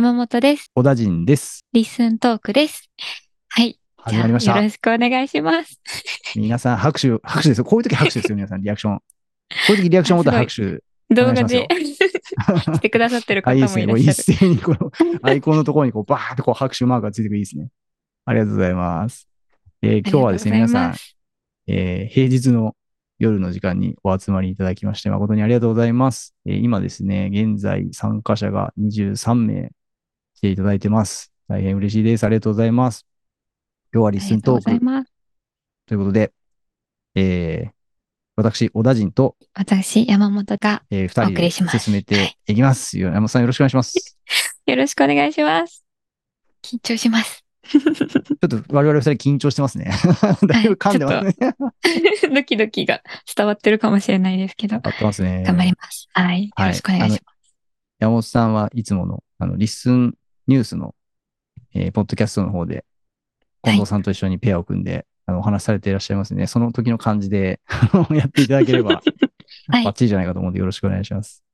[0.00, 0.70] 山本です。
[0.74, 1.62] 小田陣です。
[1.74, 2.88] リッスントークです。
[3.50, 3.78] はい。
[3.98, 4.68] 始まりましたよろ。
[4.70, 5.78] しくお願いします。
[6.34, 7.64] 皆さん拍手、拍手ですよ。
[7.66, 8.96] こういう時拍手ですよ、 皆さん、リアクション。
[8.96, 9.02] こ
[9.68, 10.82] ういう時リアクションを持ったら拍手。
[11.14, 13.86] 動画でしてくださってるあ、方もいいいですね。
[13.88, 14.32] これらっしゃる。
[14.32, 14.90] 一斉にこの
[15.20, 17.68] アイコンのところにこうバーってこう拍手マークがついてくるいいですね。
[18.24, 19.28] ありがとうございます。
[19.82, 20.94] えー今日はですね、皆さん
[21.66, 22.74] えー平日の
[23.18, 26.34] 夜の時間にお集まりいただきまして誠にありがとうございます。
[26.46, 29.70] えー今ですね、現在参加者が23名
[30.40, 31.30] 来ていただいてます。
[31.48, 32.24] 大変嬉しいです。
[32.24, 33.04] ありがとうございます。
[33.92, 34.64] 今日はリッスントーク
[35.84, 36.32] ということで、
[37.14, 37.70] えー
[38.36, 42.98] 私、小田陣と、私、山本がえー二お人で進めていきます。
[42.98, 44.16] 山本さんよろしくお願いします。
[44.64, 45.84] よろしくお願いします。
[46.62, 47.44] 緊張します。
[47.68, 47.80] ちょ
[48.46, 49.90] っと我々二人緊張してますね。
[50.48, 52.34] だいぶ噛んでますね。
[52.34, 53.02] ドキドキが
[53.36, 55.42] 伝わってるかもしれないですけど、合ってますね。
[55.46, 56.08] 頑張ります。
[56.14, 56.44] はい。
[56.44, 57.40] よろしくお願いします。
[57.98, 60.14] 山本さんはいつもの、あの、リッスン
[60.50, 60.96] ニュースの、
[61.74, 62.84] えーポッドキャストの方で、
[63.62, 66.48] 近藤さんと一緒にペアを組んで、あの、お話しされていらっしゃいますね。
[66.48, 67.60] その時の感じで
[68.10, 69.00] やっていただければ、
[69.68, 71.44] はいバッチリじゃないかと思うんでよろしくお願いします。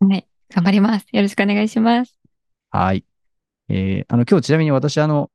[0.00, 0.26] はい。
[0.50, 1.06] 頑張ります。
[1.12, 2.18] よろしくお願いします。
[2.70, 3.06] はい。
[3.70, 5.30] えーあの、今日ちなみに私、あの、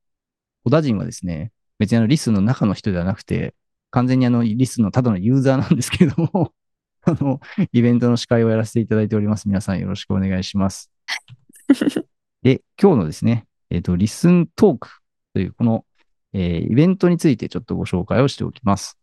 [0.63, 3.55] 小田人はですね、別にあの、リスンの中の人ではなくて、
[3.89, 6.53] 完全にあの、 LISTEN のただのユーザーなんですけれども、
[7.01, 7.39] あの、
[7.71, 9.47] イベントの司会をやらせていただいております。
[9.47, 10.91] 皆さんよろしくお願いします。
[12.43, 14.89] で、今日のですね、えっ、と、 LISTEN トーク
[15.33, 15.85] という、この、
[16.33, 18.97] えーイベントについてちょっとご紹介をしておきます。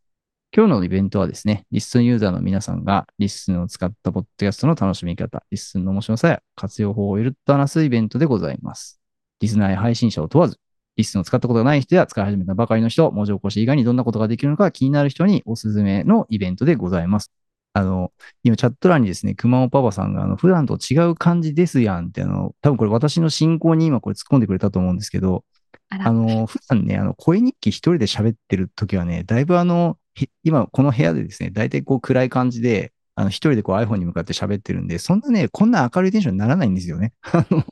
[0.57, 9.01] 今日のイベントはですね、 LISTEN ユーザーの皆さんが LISTEN を使ったポッドキャストの楽しみ方、 LISTEN の面白さや活用法をゆるっと話すイベントでございます。
[9.41, 10.61] リスナーや配信者を問わず、
[10.97, 17.33] リスンを使ったことがない人や使い始めたばかりの人、文字起こし以外にどんなことができるのか気になる人におすすめのイベントでございます。
[17.75, 18.12] あの、
[18.44, 25.44] 今チャット欄にですね、熊尾パパさんがあの普段と違う感じですやんってあの、多分これ私の進行に今これ突っ込んでくれたと思うんですけど、
[25.91, 37.13] あの、普段ね、あの、声日記一人で喋ってる時はね、だいぶあの、ひ今この部屋でですね、大体こう暗い感じで、あの、一人でこう iPhone に向かって喋ってるんで、そんなね、こんな明るいテンションにならないんですよね。
[37.33, 37.64] あの、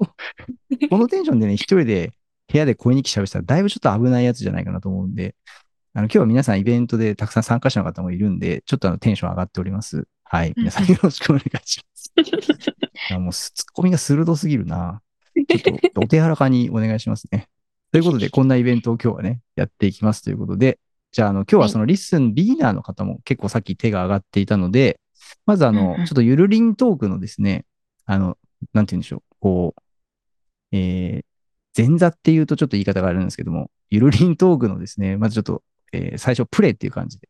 [0.91, 2.13] このテンションでね、一人で
[2.53, 5.35] 部屋で声日記喋ってたら、だいぶちょっと危ないやつじゃないかなと思うんで、
[5.95, 10.07] あの、今日は皆さんイベントでたくさん参加者の方もいるんで、ちょっとあの、テンション上がっております。
[10.25, 10.55] はい。
[10.57, 12.13] 皆さんよろしくお願いします。
[13.11, 15.03] いやもうす、ツッコミが鋭すぎるな。
[15.49, 17.49] ちょっと、お手柔らかにお願いしますね。
[17.93, 20.79] ということで、こんなイベントを今日はね、やっていきますということで、
[21.11, 24.99] じゃあ、あの、今日はその LISTEN ビギナーの方も結構さっき手が上がっていたので、
[25.45, 27.67] まずあの、ちょっとゆるりんトークのですね、
[28.07, 28.39] あの、
[28.73, 29.83] なんて言うんでしょう、こう、
[30.73, 31.25] えー、
[31.77, 37.29] 前座っていうとちょっと言い方があるんですけども、ゆるりんトークのですね、まずちょっと、えー最初プレイっていう感じで、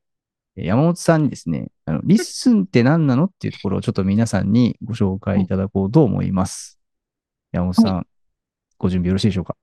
[0.56, 6.78] えー山本さんにですね、あの、 LISTEN って何なのっていうところをちょっと皆さんにご紹介いただこうと思います。
[7.52, 8.06] 山本さん、
[8.78, 9.56] ご準備よろしいでしょうか？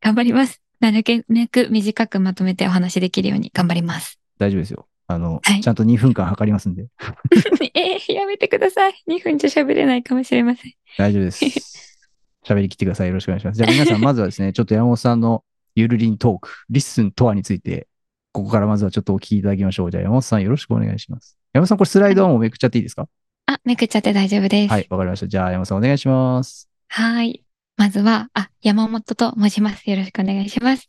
[0.00, 0.60] 頑張ります。
[0.80, 4.18] なるべく短くまとめてお話しできるように頑張ります。
[4.38, 4.86] 大丈夫ですよ。
[5.08, 6.86] あの、はいちゃんと2分間測りますんで。
[7.74, 8.94] えーやめてください。
[9.08, 10.72] 2分じゃ喋れないかもしれません。
[10.96, 11.98] 大丈夫です。
[12.44, 13.08] 喋り切ってください。
[13.08, 13.56] よろしくお願いします。
[13.56, 15.44] じゃあ皆さん、 まずはですね、ちょっと山本さんの
[15.80, 17.88] ゆるりんトーク、 LISTEN とはについて、
[18.32, 19.90] ここからまずはちょっとお聞きいただきましょう。
[19.90, 21.38] じゃあ山本さんよろしくお願いします。
[21.52, 23.08] 山本さん、これスライドはもうめくっちゃっていいですか？
[23.46, 24.70] あ、めくっちゃって大丈夫です。
[24.70, 25.28] はい、わかりました。
[25.28, 26.68] じゃあ山本さんお願いします。
[26.88, 27.44] はい。
[27.76, 29.88] まずは、あ、山本と申します。
[29.88, 30.88] よろしくお願いします。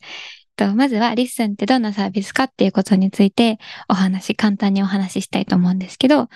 [0.59, 6.27] とまずは、 LISTEN ってどんなサービスかっていうことについて、お話、簡単にお話ししたいと思うんですけど、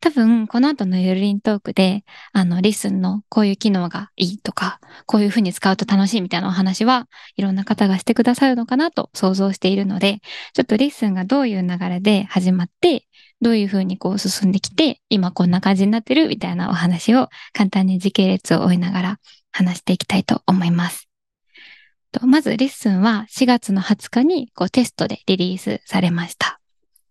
[0.00, 10.20] 多分、この後のゆるりんトークで、あの、 LISTEN のこういう機能がいいとか、こういうふうに使うと楽しいみたいなお話は、いろんな方がしてくださるのかなと想像しているので、
[10.54, 13.06] ちょっと LISTEN がどういう流れで始まって、
[13.40, 19.16] どういうふうにこう進んできて、今こんな感じになってるみたいなお話を簡単に時系列を追いながら
[19.50, 21.11] 話していきたいと思います。
[22.12, 26.60] とまず、 LISTEN は4月の20日にこうテストでリリースされました。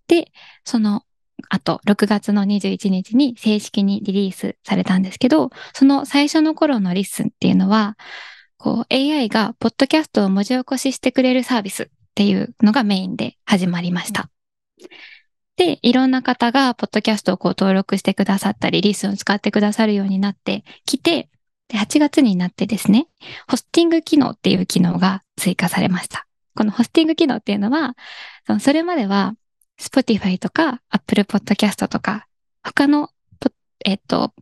[0.08, 0.32] で、
[0.64, 1.04] その
[1.50, 7.98] 後、6月の21日に正式にリリースされたんですけど、その最初の頃の LISTEN っていうのは、
[8.58, 14.30] こう AI がポッドキャストを文字起こししてくれるサービスっていうのがメインで始まりました。
[15.58, 21.30] で、いろんな方がポッドキャストをこう登録してくださったり、 LISTEN を使ってくださるようになってきて、
[21.72, 23.08] で、8月になってですね、
[23.48, 26.28] ホスティング機能っていう機能が追加されました。
[26.54, 27.96] このホスティング機能っていうのは、
[28.46, 29.34] そのそれまでは
[29.80, 32.28] Spotify とか Apple Podcast とか
[32.62, 33.10] 他の、
[33.86, 34.34] えっと、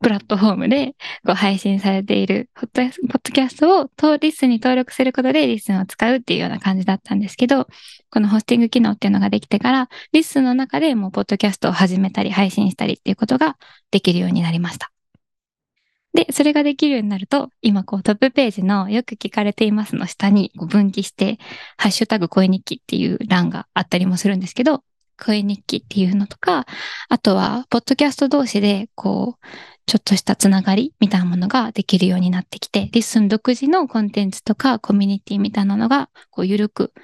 [0.00, 0.94] プラットフォームで
[1.26, 7.66] こう配信されているポッドポッドキャストをとリスンに登録することでリスンを使うっていうような感じだったんですけど、
[8.10, 13.56] このホスティング機能っていうのができてから、リスンの中でもうポッドキャストを始めたり配信したりっていうことが
[13.90, 14.95] できるようになりました。
[16.16, 21.38] で、それができるようになると、今こうトップページのよく聞かれていますの下にこう分岐して、
[21.76, 24.82] ハッシュタグ声日記っていう欄があったりもするんですけど、
[25.22, 26.64] 声日記っていうのとか、
[27.10, 29.46] あとは、ポッドキャスト同士で、こう、
[29.84, 36.94] ちょっとしたつながりみたいなものができるようになってきて、 LISTEN 独自のコンテンツとかコミュニティみたいなのが、こう、ゆるく、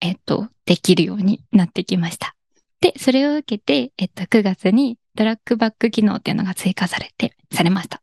[0.00, 2.36] えっと、できるようになってきました。
[2.80, 8.00] で、それを受けて、えっと、9月にトラックバック機能っていうのが追加されて、されました。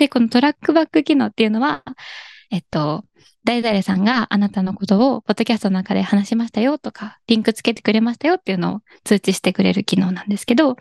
[0.00, 1.84] で、このトラックバック機能っていうのは、
[2.50, 3.04] えっと、
[3.44, 10.76] 誰々さんがあなたのことをポッドキャストの中で話しましたよとか、リンクつけてくれましたよっていうのを通知してくれる機能なんですけど、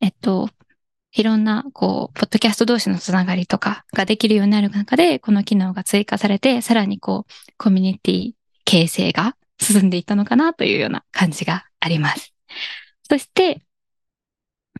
[0.00, 0.50] えっと、
[1.12, 8.32] いろんな、こう、ポッドキャスト同士のつながりとかができるようになる中で、この機能が追加されて、さらにこう、コミュニティ
[8.64, 12.34] 形成が進んでいったのかなというような感じがあります。
[13.08, 13.62] そして、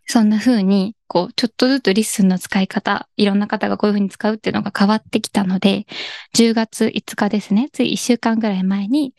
[0.07, 5.87] そんな風に、こう、ちょっとずつ LISTEN の使い方、いろんな方がこういう風に使うっていうのが変わってきたので、
[6.35, 9.15] 10月5日ですね、つい1週間ぐらい前に、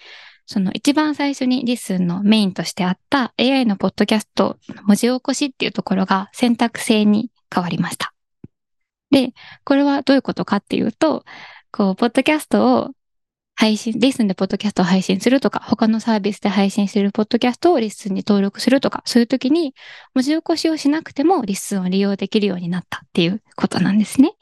[0.47, 8.11] その一番最初に LISTEN のメインとしてあった AI のポッドキャスト文字起こしっていうところが選択制に変わりました。
[9.11, 11.25] で、これはどういうことかっていうと、
[11.71, 12.91] こう、ポッドキャストを
[13.55, 19.73] 配信、リスンでポッドキャストを配信するとか、他のサービスで配信するポッドキャストをリスンに登録するとか、そういう時に
[20.13, 24.33] 文字起こしをしなくてもリスンを利用できるようになったっていうことなんですね。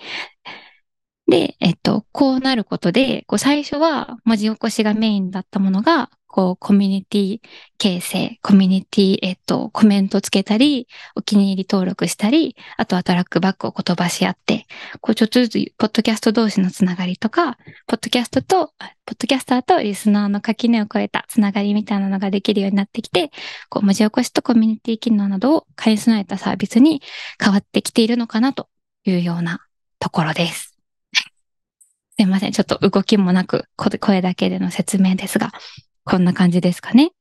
[1.28, 7.40] で、えっと、こうなることで、こう最初は文字起こしがメインだったものが、こう、コミュニティ
[7.78, 14.66] 形成、コミュニティ、えっと、コメントつけたり、お気に入り登録したり、あとはトラックバックを飛ばし合って、
[15.02, 18.68] こう、ちょっとずつ、ポッドキャスト同士のつながりとか、ポッドキャストと、
[19.06, 23.32] ポッドキャスターとリスナーの垣根を越えたつながりみたいなのができるようになってきて、
[23.68, 27.02] こう、文字起こしとコミュニティ機能などを兼ね備えたサービスに
[27.44, 28.70] 変わってきているのかなと
[29.04, 29.60] いうような
[30.00, 30.78] ところです。
[32.18, 32.54] すいません。
[32.54, 35.52] ちょっと動きもなく、声だけでの説明ですが、
[36.04, 37.12] こんな感じですかね。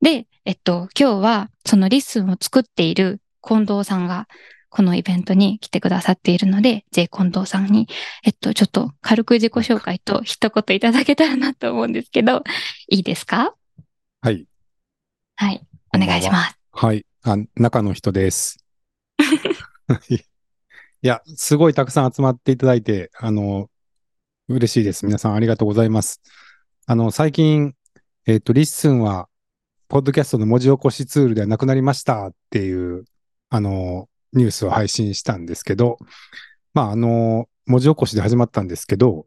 [0.00, 4.28] で、えっと、今日はその LISTEN を作っている近藤さんが
[4.68, 7.88] このイベントに来てくださっているので、J 近藤さんに、
[8.24, 12.42] えっと、ちょっと軽く自己紹介と一言いただけたらなと思うんですけど、
[12.88, 13.54] いいですか？
[14.20, 14.46] はい。
[15.36, 15.66] はい。
[15.94, 16.58] お願いします。
[16.72, 17.06] はい。
[17.22, 18.62] あ、中の人です。
[20.10, 20.18] い
[21.00, 23.70] や、すごいたくさん集まっていただいて、あの、
[24.48, 25.06] 嬉しいです。
[25.06, 26.20] 皆さんありがとうございます。
[26.86, 27.74] あの、最近、
[28.28, 29.28] えっ、ー、と、 LISTEN は、
[29.86, 33.04] ポッドキャストの文字起こしツールではなくなりましたっていう、
[33.50, 35.98] あの、ニュースを配信したんですけど、
[36.74, 39.26] まあ、あの、文字起こしで始まったんですけど、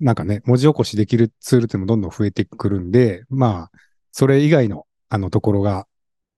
[0.00, 3.78] なんかね、文字起こしできるツールっていうのもどんどん増えてくるんで、まあ、
[4.10, 5.86] それ以外の、あの、ところが、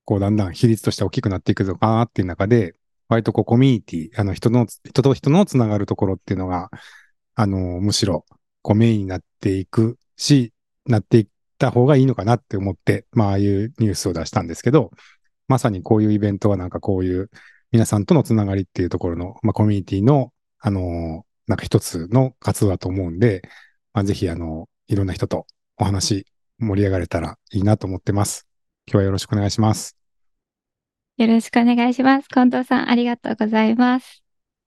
[0.04, 2.74] こう、だんだん比率として大きくなっていくのかなっていう中で、
[3.08, 6.68] 割とこう、コミュニティ、あの、人の、人と人のつながるところっていうのが、
[7.34, 8.26] あの、むしろ、
[8.60, 10.52] こう、メインになっていくし、
[10.84, 11.33] なっていく
[11.64, 14.90] た方がいいのかなって思って、まあ、ああいうニュースを出したんですけど、
[15.48, 17.30] まさにこういうイベントはなんかこういう
[17.72, 23.42] 皆さんとのつながりっていうところの、まあ、コミュニティの、あの、なんか一つの活動だと思うんで、
[23.92, 25.46] まあ、ぜひ、あの、いろんな人と
[25.78, 26.26] お話
[26.58, 28.46] 盛り上がれたらいいなと思ってます。
[28.86, 29.96] 今日はよろしくお願いします。
[31.16, 32.28] よろしくお願いします。
[32.28, 34.23] 近藤さん、ありがとうございます。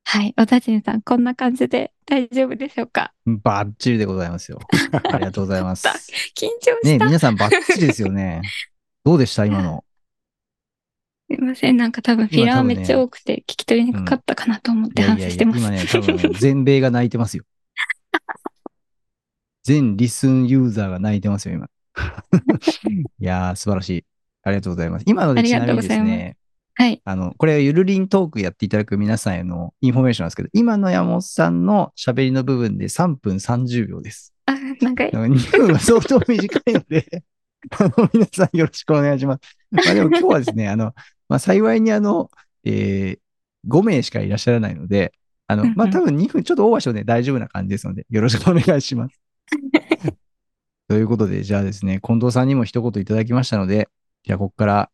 [0.09, 0.33] はい。
[0.37, 3.11] おたちんさん、こんな感じで大丈夫でしょうか？
[3.25, 4.59] バッチリでございますよ。
[5.11, 5.85] ありがとうございます。
[6.33, 6.87] 緊張した。
[6.87, 8.41] ね皆さんバッチリですよね。
[9.03, 9.83] どうでした今の？
[11.29, 11.75] すいません。
[11.75, 15.59] なんか多分フィラーめっちゃ多くて聞き取りにくかったかなと思って反省してます。
[15.59, 17.43] 今ね、多分 全米が泣いてますよ。
[19.63, 21.69] 全リスンユーザーが泣いてますよ、今。
[23.19, 24.05] いやー、素晴らしい。
[24.43, 25.03] ありがとうございます。
[25.05, 26.37] 今のでちなみにですね、
[26.79, 27.01] はい。
[27.05, 34.31] あの、これゆるりんトークやっていただく皆さんへのインフォメーションなんですけど、今の山本さんの喋りの部分で3分30秒です。
[34.45, 35.11] あ、長い。
[35.11, 37.23] 2分は相当短いので、
[37.79, 39.57] あの、皆さんよろしくお願いします。
[39.71, 40.93] まあでも今日はですね、あの、
[41.27, 42.29] まあ幸いにあの、
[42.63, 43.19] えー、
[43.67, 45.13] 5名しかいらっしゃらないので、
[45.47, 49.19] あの、まあ多分2分ちょっとオーバーしてね、大丈夫な感じですので、よろしくお願いします。
[50.87, 53.89] ということで、じゃあですね、近藤さんにも一言いただきましたので、
[54.23, 54.91] じゃあここから、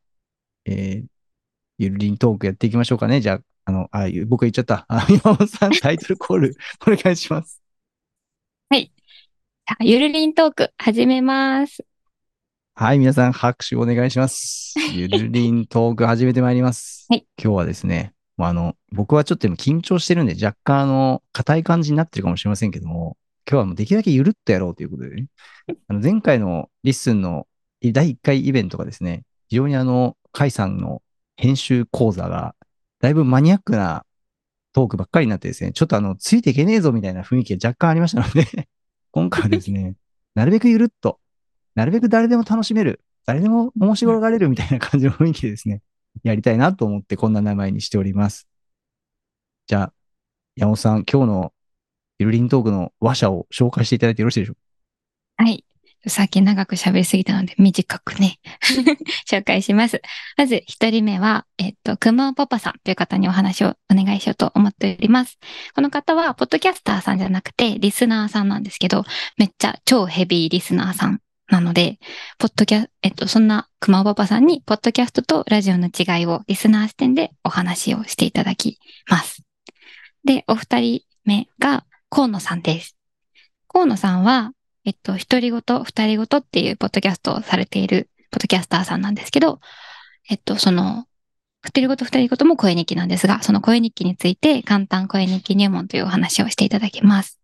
[0.63, 1.12] えー、
[1.77, 3.21] ゆるりんトークやっていきましょうかね。
[3.21, 4.85] じゃあ、あの、あ僕が言っちゃった。
[4.87, 7.61] あ山本さん、 タイトルコール、お願いします。
[8.69, 8.91] はい。
[9.79, 11.85] ゆるりんトーク、始めます。
[12.75, 14.75] はい、皆さん、拍手お願いします。
[14.93, 17.05] ゆるりんトーク、始めてまいります。
[17.09, 17.25] はい。
[17.41, 23.17] 今日はですね、あの、僕はちょっと今緊張してるんで、若干、あの、硬い感じになってるかもしれませんけども、
[23.49, 25.27] 今日はもうできるだけゆるっとやろうということでね、
[25.87, 27.47] あの前回の LISTEN の
[27.83, 31.02] 第1回イベントがですね、非常にあの、カイさんの
[31.35, 32.55] 編集講座が、
[32.99, 34.05] だいぶマニアックな
[34.73, 38.67] トークばっかりになってですね、ちょっとあの、ついていけねえぞみたいな雰囲気が若干ありましたので
[39.11, 39.95] 今回はですね、
[40.35, 41.19] なるべくゆるっと、
[41.75, 45.81] なるべく誰でも楽しめる、誰でも面白がれるみたいな感じの雰囲気でですね、
[46.23, 48.47] やりたいなと思ってこんな名前にしております。
[49.67, 49.93] じゃあ、
[50.55, 51.53] 山本さん、今日の
[52.19, 54.55] ゆるりんトークの話者を紹介していただいてよろしいでしょう
[55.37, 55.43] か？
[55.43, 55.65] はい。
[56.07, 58.39] さっき長く喋りすぎたので短くね、
[59.29, 60.01] 紹介します。
[60.37, 65.37] まず一人目は、えっと、くまおパパさんという方にお話をお願いしようと思っております。
[65.73, 69.05] この方は、ポッドキャスターさんじゃなくて、リスナーさんなんですけど、
[69.37, 71.19] めっちゃ超ヘビーリスナーさん
[71.49, 71.99] なので、
[72.37, 79.43] ポッドキャ、えっと、そんなくまおパパさんに、ポッドキャストとラジオの違いをリスナー視点でお話をしていただきます。
[80.25, 82.97] で、お二人目が、河野さんです。
[83.67, 84.51] 河野さんは、
[84.85, 89.59] えっと、一人ごと、二人ごとっていうポッドキャストをされているポッドキャスターさんなんですけど、
[90.29, 91.05] えっと、その、
[91.65, 97.39] 一人ごと二人ごとも声日記なんですが、その声日記について簡単声日記入門というお話をしていただきます。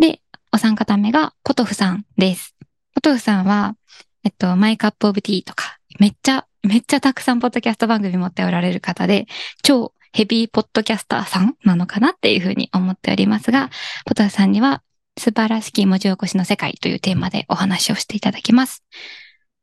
[0.00, 0.20] で、
[0.52, 2.56] お三方目がポトフさんです。
[2.94, 3.76] ポトフさんは、
[4.24, 9.26] えっと、マイカップオブティーとか、めっちゃ、めっちゃたくさんポッドキャスト番組持っておられる方で、
[9.62, 13.70] 超ヘビーポッドキャスターさんなのかなっていうふうに思っておりますが、
[14.04, 14.82] ポトフさんには
[15.18, 18.84] 素晴らしき文字起こしの世界というテーマでお話をしていただきます。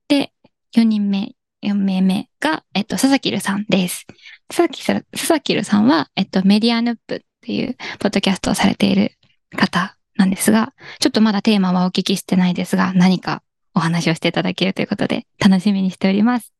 [0.07, 0.33] で、
[0.75, 1.33] 4人目、
[1.63, 4.05] 4名目が、えっと、佐々木るさんです。
[4.47, 9.13] 佐々木さん佐々木るさんは、えっと、メディアヌップっていうポッドキャストをされている
[9.55, 13.41] 方なんですが、ちょっとまだテーマはお聞きしてないですが、何か
[13.73, 16.53] お話をしていただけるということで、楽しみにしております。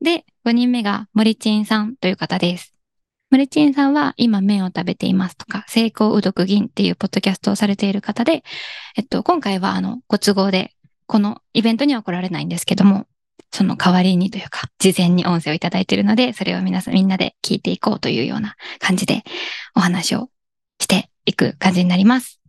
[0.00, 2.74] で、5人目が森チンさんという方です。
[3.30, 8.42] 森チンさんは今麺を食べていますとか、成功うどく銀っていうポッドキャストをされている方で、
[8.96, 10.74] えっと、今回はあの、ご都合で、
[11.06, 13.06] このイベントには来られないんですけども、
[13.52, 19.22] その代わりにというか、事前に音声をいただいているので、それを皆さん、みんなで聞いていこうというような感じで
[19.76, 20.28] お話を
[20.80, 22.40] していく感じになります。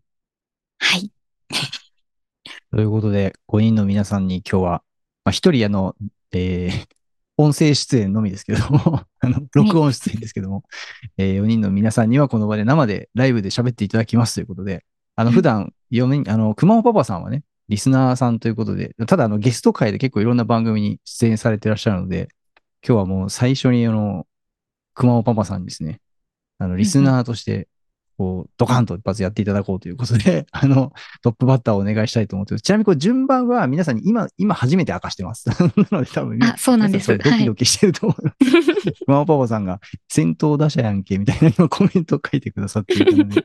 [0.80, 1.12] はい。
[2.72, 4.72] ということで、5人の皆さんに今日は、
[5.26, 5.96] まあ、1人あの、
[6.32, 6.88] えー、
[7.42, 10.64] 音声出演のみですけども、 あの、録音出演ですけども、
[11.18, 22.30] えー、4人の皆さんにはこの場で生でライブで喋っていただきますということで、あの、普段、4人、あの、熊尾パパさんはね、リスナーさんということで、ただあの、ゲスト会で結構いろんな番組に出演されてらっしゃるので、
[22.86, 24.28] 今日はもう最初にあの、
[24.94, 26.02] 熊尾パパさんにですね、
[26.58, 27.68] あの、リスナーとして、
[28.22, 35.50] こう、ドカンと一発やっていただこうということで、 あの、トップバッターをお願いしたいと思ってますちなみにこれ順番は皆さんに今、今初めて明かしてます。
[35.50, 35.56] な
[35.92, 37.18] ので多分、あ、そうなんです。
[37.18, 38.94] ドキドキしてると思います。
[39.08, 43.44] 熊尾パパさんが、先頭打者やんけ、みたいな今コメントを書いてくださっているので、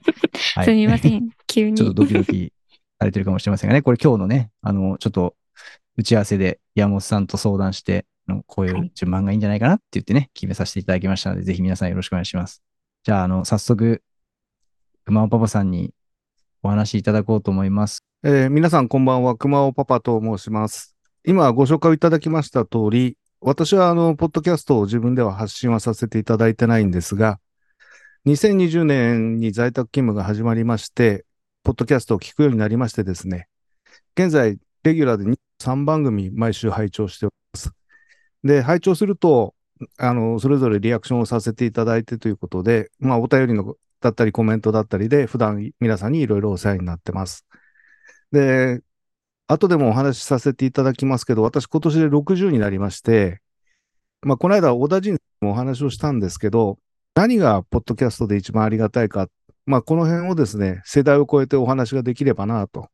[0.57, 1.31] はすみません。
[1.47, 1.79] 急に。
[1.79, 2.53] ちょっとドキドキ
[2.99, 5.37] されてるかもしれませんがね、これ今日のね、あの、ちょっと
[5.97, 12.63] 打ち合わせで山本さんと相談して、あのこういう順番がいいんじゃないかなって言ってね、決めさせていただきましたので、ぜひ皆さんよろしくお願いします。
[13.07, 14.03] じゃあ、あの、早速、
[15.07, 15.95] 熊尾パパさんに
[16.65, 18.03] お話しいただこうと思います。
[18.25, 20.97] えー皆さんこんばんは、熊尾パパと申します。
[21.25, 27.39] 今ご紹介いただきました通り、私はあの、ポッドキャストを自分では発信はさせていただいてないんですが、
[28.27, 31.25] 2020年に在宅勤務が始まりまして、
[31.63, 33.47] ポッドキャストを聞くようになりましてですね、
[34.19, 37.71] 現在、レギュラーで3番組毎週拝聴しております。
[38.43, 39.55] で、拝聴すると、
[39.99, 47.45] あの、それぞれリアクションをさせていただいてということで、まあ、お便りのだったりコメントだったりで、普段皆さんにいろいろお世話になってます。
[48.33, 48.81] で、
[49.49, 53.41] 後でもお話しさせていただきますけど、私今年で60になりまして、
[54.23, 56.79] まあ、この間、小田人もお話をしたんですけど、
[57.15, 59.29] 何がポッドキャストで一番ありがたいか、
[59.67, 62.89] まあ、この辺をですね、世代を超えてお話ができればな、と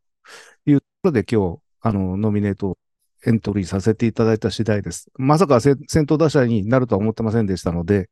[0.66, 2.78] いうところで今日、あの、ノミネート
[3.24, 5.10] エントリーさせていただいた次第です。
[5.16, 8.08] まさか先頭打者になるとは思ってませんでしたので、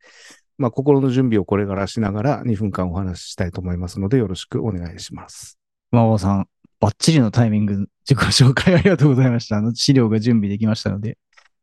[0.60, 5.58] まあ、心の準備をこれからしながら2分間お話ししたいと思いますので、よろしくお願いします。
[5.90, 6.48] 熊尾さん、
[6.80, 9.56] バッチリのタイミング、自己紹介ありがとうございました。
[9.56, 11.16] あの、資料が準備できましたので、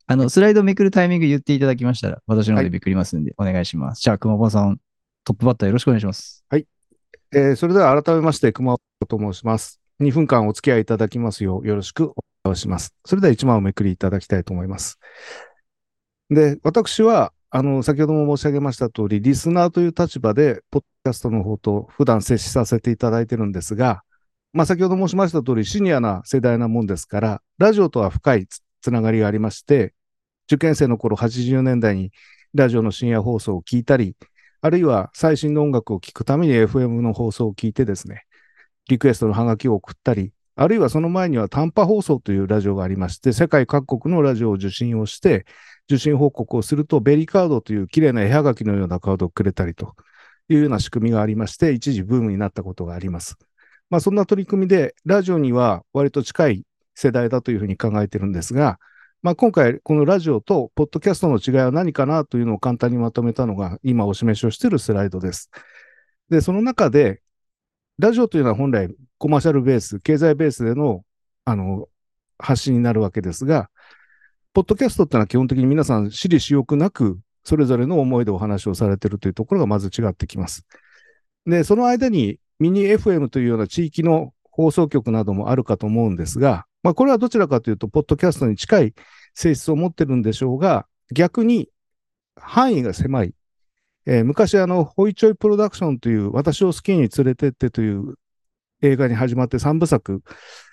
[0.08, 4.02] あの、スライドめくるタイミング言っていただきましたら、私の方でめくりますんで、お願いします。
[4.02, 4.80] じゃあ、熊尾さん、
[5.24, 6.44] トップバッターよろしくお願いします。
[7.36, 9.80] えーそれでは改めまして、熊尾と申します。
[10.00, 12.96] 2分間お付き合いいただきますようよろしくお願いします。
[13.06, 14.98] それでは1枚をめくりいただきたいと思います。
[16.30, 24.04] で、私は、あの、先ほども申し上げました通り、リスナーという立場で、ポッドキャストの方と普段接しさせていただいてるんですが、
[24.54, 29.96] まあ、先ほど申しました通り、シニアな世代なもんですから、ラジオとは深いつながりがありまして、
[30.46, 32.12] 受験生の頃80年代に
[32.54, 34.16] ラジオの深夜放送を聞いたり、
[34.62, 38.26] あるいは最新の音楽を聴くために FM の放送を聞いてですね、
[38.88, 45.46] リクエストのハガキを送ったり、あるいはその前には短波放送というラジオがありまして、世界各国のラジオを受信をして、
[45.86, 49.94] 受信報告をすると、ベリーカードという綺麗な絵はがきのようなカードをくれたりと
[50.50, 53.38] いうような仕組みがありまして、一時ブームになったことがあります。
[53.92, 56.64] まあ、そんな取り組みで、ラジオには割と近い
[56.96, 58.80] 世代だというふうに考えてるんですが、
[59.22, 65.52] まあ、今回、このラジオとポッドキャストの違いは何かなというのを簡単にまとめたのが、今お示しをしているスライドです。
[66.30, 67.22] で、その中で、
[68.00, 71.04] ラジオというのは本来コマーシャルベース、経済ベースでの、
[71.46, 71.88] あの、
[72.38, 73.70] 発信になるわけですが、
[74.54, 80.66] ポッドキャストってのは基本的に皆さん私利私欲なく、それぞれの思いでお話をされているというところがまず違ってきます。
[81.46, 88.94] で、その間にミニ FM というような地域の放送局などもあるかと思うんですが、まあ、これはどちらかというと、ポッドキャストに近い
[89.34, 91.70] 性質を持ってるんでしょうが、逆に
[92.36, 93.34] 範囲が狭い。
[94.10, 98.16] えー昔、あの、ホイチョイプロダクションという、私をスキーに連れてってという
[98.82, 100.24] 映画に始まって3部作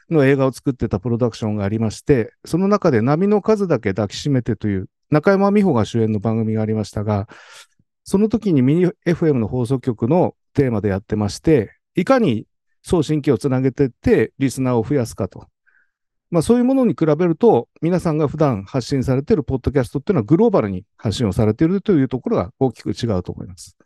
[0.09, 7.29] の映画を作ってたプロダクションがありまして、その中で波の数だけ抱きしめてという、中山美穂が主演の番組がありましたが、
[8.05, 12.47] その時にミニ FM の放送局のテーマでやってまして、いかに
[12.83, 15.49] 送信機をつなげてって、リスナーを増やすかと。
[16.35, 23.77] まあそういうものに比べると、皆さんが普段発信されているポッドキャストっていうのはグローバルに発信をされているというところが大きく違うと思います。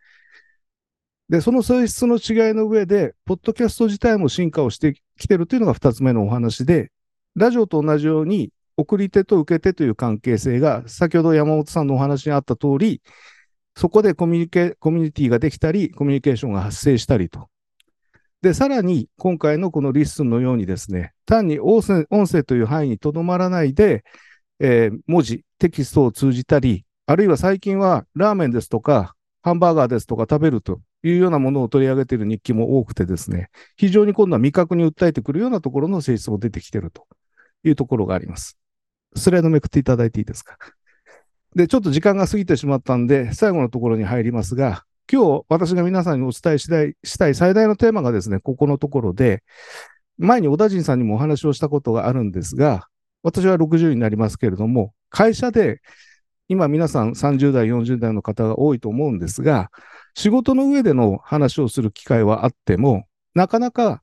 [1.28, 6.90] で、その性質の違いの上で、ポッドキャスト自体も進化をしてきているというのが二つ目のお話で、
[7.36, 13.02] ラジオと同じように、送り手と受け手という関係性が、先ほど山本さんのお話にあった通り、
[13.76, 17.50] そこでコミュニケ、コミュニティができたり、コミュニケーションが発生したりと。
[18.40, 24.04] で、さらに、今回のこの LISTEN のようにですね、単に音声という範囲にとどまらないで、
[24.60, 37.06] えー文字、テキストを通じたり、あるいは最近はラーメンですとか、ハンバーガーですとか食べるというようなものを取り上げている日記も多くてですね、非常に今度は味覚に訴えてくるようなところの性質も出てきていると
[37.64, 38.58] いうところがあります。
[39.16, 40.58] スライドめくっていただいていいですか？
[41.56, 49.42] で、ちょっと時間が過ぎてしまったんで、最後のところに入りますが、今日私が皆さんにお伝えしたいしたい最大のテーマがですね、ここのところで、
[50.18, 52.88] 前に小田陣さんにもお話をしたことがあるんですが、
[53.22, 55.80] 私は60になりますけれども、会社で
[56.48, 59.70] 今皆さん30代、40代の方が多いと思うんですが、
[60.14, 64.02] 仕事の上での話をする機会はあっても、なかなか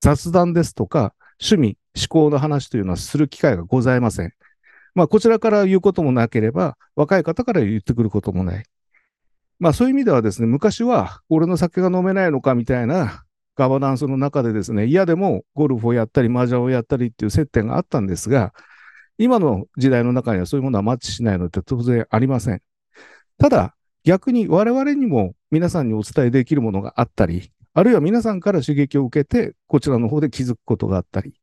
[0.00, 4.32] 雑談ですとか、趣味、思考の話というのはする機会がございません。
[4.94, 8.64] まあ、こちらから言うこともなければ、若い方から言ってくることもない。
[9.62, 13.22] まあ、そういう意味ではですね、昔は、俺の酒が飲めないのかみたいな
[13.54, 18.52] ガバナンスの中でですね、嫌でもゴルフをやったり、麻雀をやったりっていう接点があったんですが、
[19.18, 22.60] 今の時代の中にはそういうものはマッチしないので当然ありません。
[23.38, 31.34] ただ、逆に我々にも皆さんにお伝えできるものがあったり、あるいは皆さんから刺激を受けて、こちらの方で気づくことがあったり、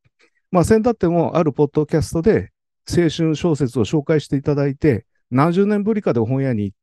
[0.51, 2.51] まあ、先だってもあるポッドキャストで
[2.85, 6.77] 青春小説を紹介していただいて、何十年ぶりかで本屋に行っ、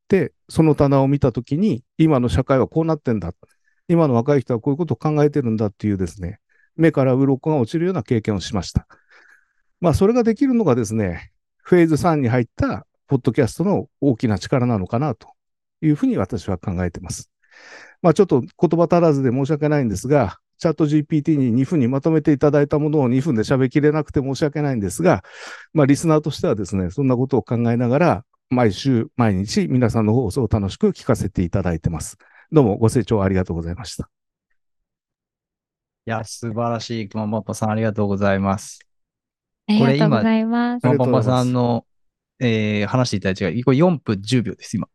[0.49, 3.35] その棚を見たときに、今の社会はこうなってんだ。
[3.89, 6.41] 今の若い人はこういうことを考えてるんだっていうですね、
[6.77, 8.87] 目から鱗が落ちるような経験をしました。
[9.81, 15.29] まあ、それができるのがですね、フェーズ3に入ったポッドキャストの大きな力なのかなと
[15.83, 17.31] いうふうに私は考えています。
[18.03, 25.23] まあ、ちょっと言葉足らずで申し訳ないんですが、チャット GPT に2分にまとめていただいたものを2分で喋りきれなくて申し訳ないんですが、
[25.75, 32.17] まあ、リスナーとしてはですね、そんなことを考えながら、毎週、毎日、皆さんの放送を楽しく聞かせていただいてます。
[32.53, 34.09] どうもご清聴ありがとうございました。
[36.07, 37.09] いや、素晴らしい。
[37.09, 38.79] 熊本さん、ありがとうございます。
[39.67, 40.85] ありこれがとうございます。
[40.87, 41.87] ありがとうございます熊本さんの、
[42.39, 44.89] えー話していただいた違い、これ4分10秒です、今。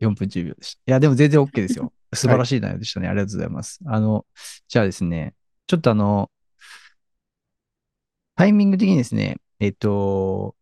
[0.00, 0.80] 4分10秒でした。
[0.86, 1.90] いや、でも全然 OK ですよ。
[2.12, 3.08] 素晴らしい内容でしたね。
[3.08, 3.80] ありがとうございます。
[3.86, 4.26] あの、
[4.68, 5.34] じゃあですね、
[5.66, 6.30] ちょっとあの、
[8.34, 10.54] タイミング的にですね、えっと、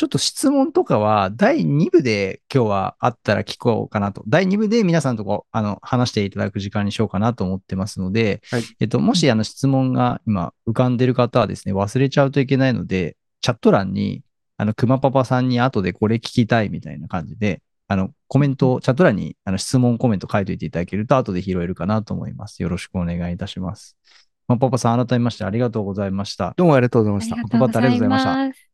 [0.00, 4.24] ちょっと質問とかは第2部で今日はあったら聞こうかなと。
[4.26, 14.22] 第2部で皆さんとこあの話していただく時間にしようかなと思ってますので、はいえっと、もしあの質問が今浮かんでる方はですね、忘れちゃうといけないので、チャット欄に、
[14.56, 22.62] あの、熊パパさんに後でこれ聞きたいみたいな感じで、あの、コメントを、チャット欄にあの質問コメント書いておいていただけると後で拾えるかなと思います。
[22.62, 23.98] よろしくお願いいたします。
[24.46, 26.54] 熊パパさん、改めましてありがとうございました。
[26.56, 27.36] どうもありがとうございあました。
[27.36, 28.69] りがとうございありがとうございまます。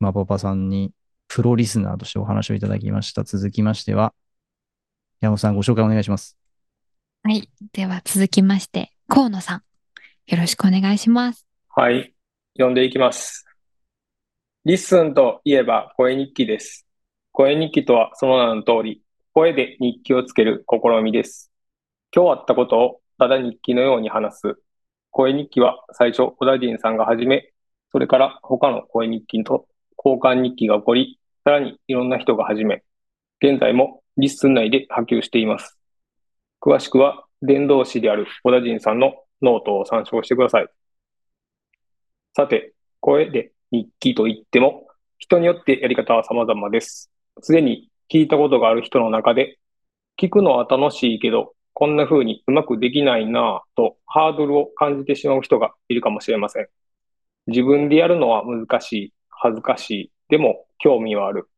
[0.00, 0.92] 熊パパさんに
[1.28, 3.22] プロリスナーとしてお話をいただきました。
[3.22, 4.14] 続きましては、
[5.20, 6.38] 山本さんご紹介お願いします。
[7.22, 7.50] はい。
[7.74, 9.62] では続きまして、河野さん。
[10.26, 11.46] よろしくお願いします。
[11.68, 12.14] はい。
[12.54, 13.44] 読んでいきます。
[14.64, 16.86] LISTEN といえば声日記です。
[17.32, 19.02] 声日記とはその名の通り、
[19.34, 21.52] 声で日記をつける試みです。
[22.16, 24.56] 今日あったことをただ日記のように話す。
[25.10, 27.52] 声日記は最初、小田人さんが始め、
[27.92, 29.66] それから他の声日記と
[30.02, 32.82] 交換日記が起こり、さらにいろんな人が始め、
[33.42, 35.78] 現在も LISTEN 内で波及しています。
[36.60, 40.68] 詳しくは伝道師である小田人さんのノートを参照してください。
[42.34, 44.86] さて、声で日記といっても、
[45.18, 47.10] 人によってやり方は様々です。
[47.42, 49.58] すでに聞いたことがある人の中で、
[50.18, 56.68] 聞くのは楽しいけど、こんな風にうまくできないなぁとハードルを感じてしまう人がいるかもしれません。
[57.46, 61.48] 自分でやるのは難しい、恥ずかしい、でも興味はある。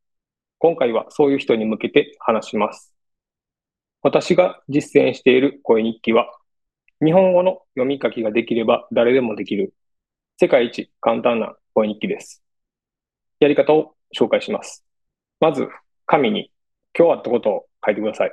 [0.58, 2.94] 今回はそういう人に向けて話します。
[4.02, 6.32] 私が実践している声日記は、
[7.04, 9.74] 日本語の読み書きができれば誰でもできる、
[10.38, 12.44] 世界一簡単な声日記です。
[13.40, 14.84] やり方を紹介します。
[15.40, 15.66] まず、
[16.06, 16.52] 紙に
[16.96, 18.30] 今日あったことを書いてください。
[18.30, 18.32] 些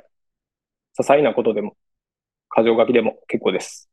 [1.02, 1.76] 細なことでも、
[2.56, 3.90] 箇条書きでも結構です。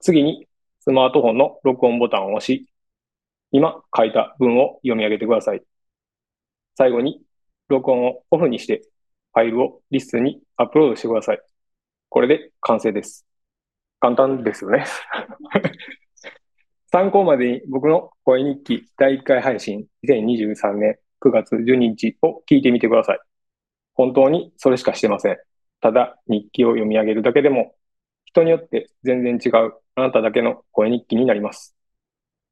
[0.00, 0.48] 次に、
[0.80, 2.66] スマートフォンの録音ボタンを押し、
[3.52, 5.62] 今書いた文を読み上げてください。
[6.76, 7.22] 最後に、
[7.68, 8.82] 録音をオフにして、
[9.32, 11.40] ファイルをリストにアップロードしてください。
[12.08, 13.26] これで完成です。
[14.00, 14.84] 簡単ですよね。
[16.90, 23.18] 参考までに僕の声日記第1回配信2023年9月12日を聞いてみてください。
[23.94, 25.38] 本当にそれしかしてません。
[25.80, 27.74] ただ日記を読み上げるだけでも
[28.24, 31.75] 人によって全然違うあなただけの声日記になります。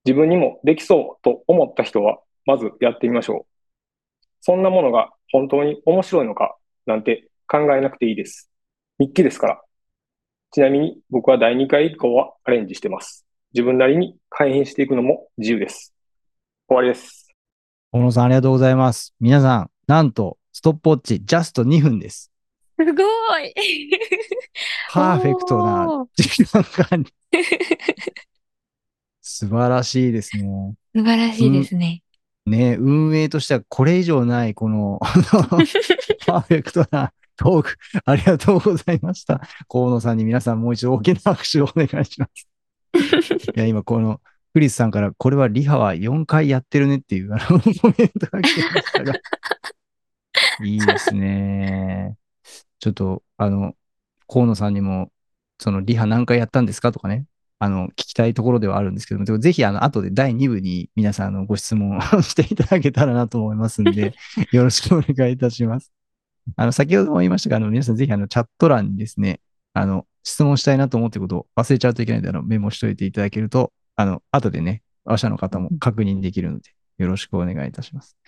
[0.05, 4.27] 自分にもできそうと思った人はまずやってみましょう。
[4.41, 8.51] そんなものが本当に面白いのかなんて考えなくていいです。
[8.99, 9.61] 日記ですから。
[10.53, 13.25] ちなみに僕は第2回以降はアレンジしてます。
[13.55, 15.95] 自分なりに改変していくのも自由です。
[16.69, 17.29] 終わりです。
[17.91, 19.15] 小野さんありがとうございます。
[19.21, 22.31] 皆さん、なんと、ストップウォッチ、ジャスト2分です。
[22.77, 23.03] すご
[23.39, 23.55] い
[24.91, 27.15] パーフェクトな時間管理。
[29.37, 30.77] 素晴らしいですね。
[30.95, 32.05] 素晴らしいですね。
[32.47, 35.01] ね、運営としてはこれ以上ない、この、
[36.25, 39.41] パーフェクトなトーク、ありがとうございました。
[39.69, 42.49] 河野さんに皆さんもう一度大きな拍手をお願いします。
[43.57, 44.21] いや、今この、
[44.53, 49.15] クリスさんから、これはリハは4回やってるねっていう、あの、コメントが来てましたが。
[50.65, 52.15] いいですね。
[52.79, 53.75] ちょっと、あの、
[54.29, 55.11] 河野さんにも、
[55.59, 57.25] そのリハ何回やったんですかとかね、
[57.65, 64.13] あの、聞きたいところではあるんですけども、ぜひ、あの、後で第2部に皆さん、あの、ご質問を していただけたらなと思いますんで、
[64.53, 65.91] よろしくお願いいたします。
[66.57, 69.41] あの、先ほども言いましたが、あの、皆さんぜひ、あの、チャット欄にですね、
[69.73, 78.19] あの、質問したいなと思っていることを忘れちゃうといけないので、あの、メモしといていただけると、あの、後でね、話者の方も確認できるので、よろしくお願いいたします。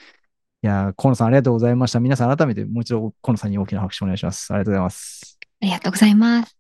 [0.63, 2.01] いやー、河野さんありがとうございました。
[2.01, 4.51] 皆さん改めてもう一度河野さんに大きな拍手お願いします。
[4.55, 5.39] ありがとうございます。
[5.61, 6.57] ありがとうございます。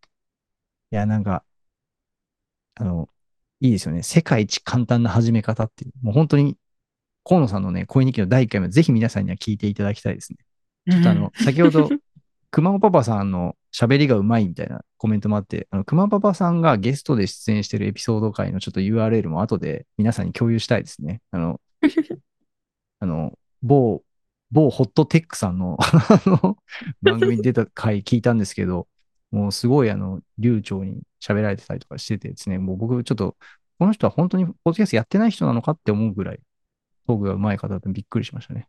[0.93, 1.43] いや、なんか、
[2.77, 3.09] あの、
[3.61, 4.03] いいですよね。
[4.03, 5.93] 世界一簡単な始め方っていう。
[6.03, 6.57] もう本当に、
[7.25, 10.39] 河野さんのね、声日記の第1回もぜひ皆さんには聞いていただきたいですね。
[10.91, 11.89] ちょっとあの、先ほど、
[12.53, 21.21] 熊尾パパさんの喋りがうまいみたいなコメントもあって、あの、熊尾パパさんがゲストで出演してるエピソード回のちょっと URL も後で皆さんに共有したいですね。
[21.33, 21.61] あの、
[23.01, 24.03] あの、某、
[24.53, 26.57] 某ホットテックさんの あの
[27.03, 28.87] 番組に出た回聞いたんですけど、
[29.33, 33.37] もうすごいあの、流暢に喋られてたりとかしててですね、もう僕ちょっと、
[33.79, 36.41] この人は本当にポッドキャストやってない人なのかって思うぐらい、
[37.07, 38.69] トークがうまい方でびっくりしましたね。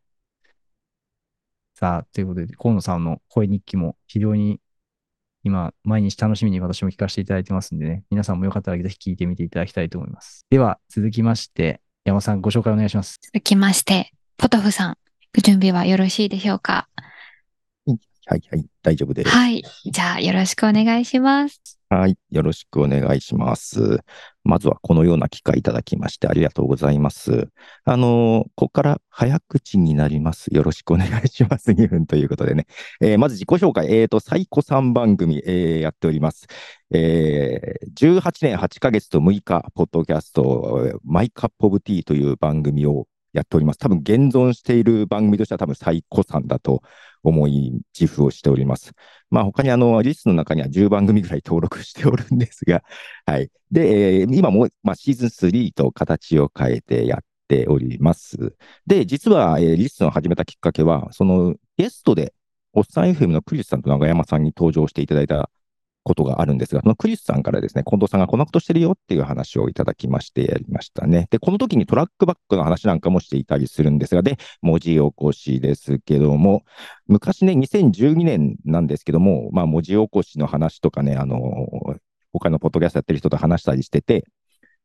[1.76, 4.60] さあ、ということで、河野さんの声日記も非常に
[5.44, 10.46] 今、毎日楽しみに私も聞かせていただいてますんでね、皆さんもよかったらぜひ聞いてみていただきたいと思います。
[10.50, 13.20] では、続きまして、山本さんご紹介お願いします。
[13.22, 14.98] 続きまして、ポトフさん、
[15.36, 16.90] ご準備はよろしいでしょうか？
[18.30, 19.30] はいはい、大丈夫です。
[19.30, 19.64] はい。
[19.86, 21.77] じゃあ、よろしくお願いします。
[21.90, 24.00] はい、よろしくお願いします。
[24.44, 27.48] まずはこのような機会いただきましてありがとうございます。
[27.86, 30.48] あの、ここから早口になります。
[30.54, 31.72] よろしくお願いします。
[31.72, 32.68] 2分ということでね。
[33.00, 33.90] えーまず自己紹介。
[33.90, 36.48] えっ、と、サイコさん番組、えーやっております。
[36.94, 43.80] えー18年8ヶ月と6日、ポッドキャスト、マイカップオブティーという番組をやっております。
[43.80, 46.82] 多分現存している番組としては多分サイコさんだと
[47.24, 48.94] 思い自負をしております。
[49.30, 52.84] まあ他にあの、リストの中には10番組ぐらい登録しておるんですが、
[53.26, 53.50] はい。
[53.72, 58.56] で、えー今も、まあ、シーズン3と形を変えてやっております。
[58.86, 62.34] で、実は、えーリストを始めたきっかけは、そのゲストで、
[62.74, 65.50] おっさん FM のクリスさんと長山さんに登場していただいた
[66.08, 71.28] ことがあるんですが、そのクリスさんからですね、近藤さんがこんなことしてるよっていう話をいただきましてやりましたね。
[71.30, 76.64] で、この時にトラックバックの話なんかもしていたりするんですが、で、文字起こしですけども、
[77.08, 81.38] 昔ね、2012年なんですけども、まあ、文字起こしの話とかね、あの、
[82.32, 84.26] 他のポッドキャストやってる人と話したりしてて、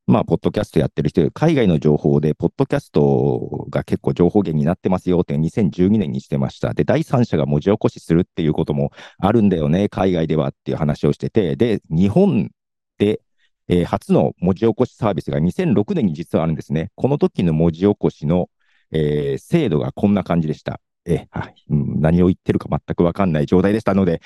[0.07, 6.75] まあ、ポッドキャストやってる人、海外の情報で、ポッドキャストが結構情報源になってますよって2012年にしてました。
[6.75, 12.51] で、第三者が文字起こしするっていうこともあるんだよね、海外ではっていう話をしてて、で、日本
[12.99, 13.21] で、
[13.69, 16.91] えー初の文字起こしサービスが2006年に実はあるんですね。
[16.97, 18.51] この時の文字起こしの、
[18.91, 20.81] えー精度がこんな感じでした。
[21.07, 24.21] えはいうん何を言ってるか全くわかんない状態でしたので、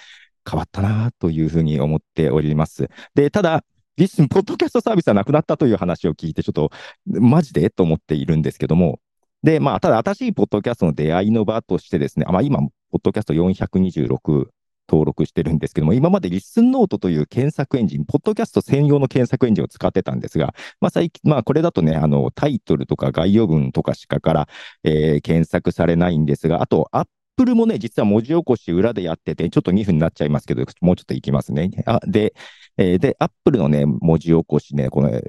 [0.49, 2.89] 変わったなというふうに思っております。
[3.15, 3.63] で、ただ、
[3.97, 6.71] リスン、ポッドキャストサービスはなくなったという話を聞いて、ちょっと、
[7.07, 7.71] マジで？
[7.71, 9.01] と思っているんですけども、
[9.43, 14.49] で、まあ、ただ、新しいポッドキャストの出会いの場としてですね、まあ、今、ポッドキャスト426
[14.89, 24.49] 登録してるんですけども、今までリスンノートという検索エンジン、ポッドキャスト専用の検索エンジンを使ってたんですが、まあ、最近、まあ、これだとね、あの、タイトルとか概要文とかしかから、
[24.85, 31.71] えー検索されないんですが、あと、アッップルもね、実は文字起こし裏でやってて、ちょっと2分になっちゃいますけど、もうちょっといきますね。
[31.85, 32.35] あで、
[32.79, 35.23] えーで、アップルのね、文字起こしね、この、例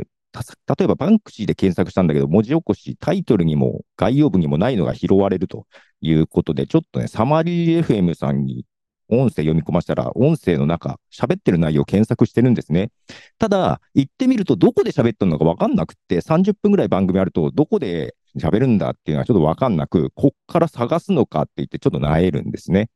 [0.82, 5.66] えばバンクシーで検索したんだけど、文字起こし、タイトルにも概要文にもないのが拾われると
[6.02, 8.66] いうことで、ちょっとね、サマリー FM さんに
[9.10, 12.92] 音声読み込ませたら、音声の中、喋ってる内容を検索してるんですね。
[13.38, 22.90] ただ、行ってみると、どこで喋ってるのか分かんなくって、30分ぐらい番組あると、どこで喋るんだっていうのはちょっと分かんなく、こっから探すのかって言って、ちょっと萎えるんですね。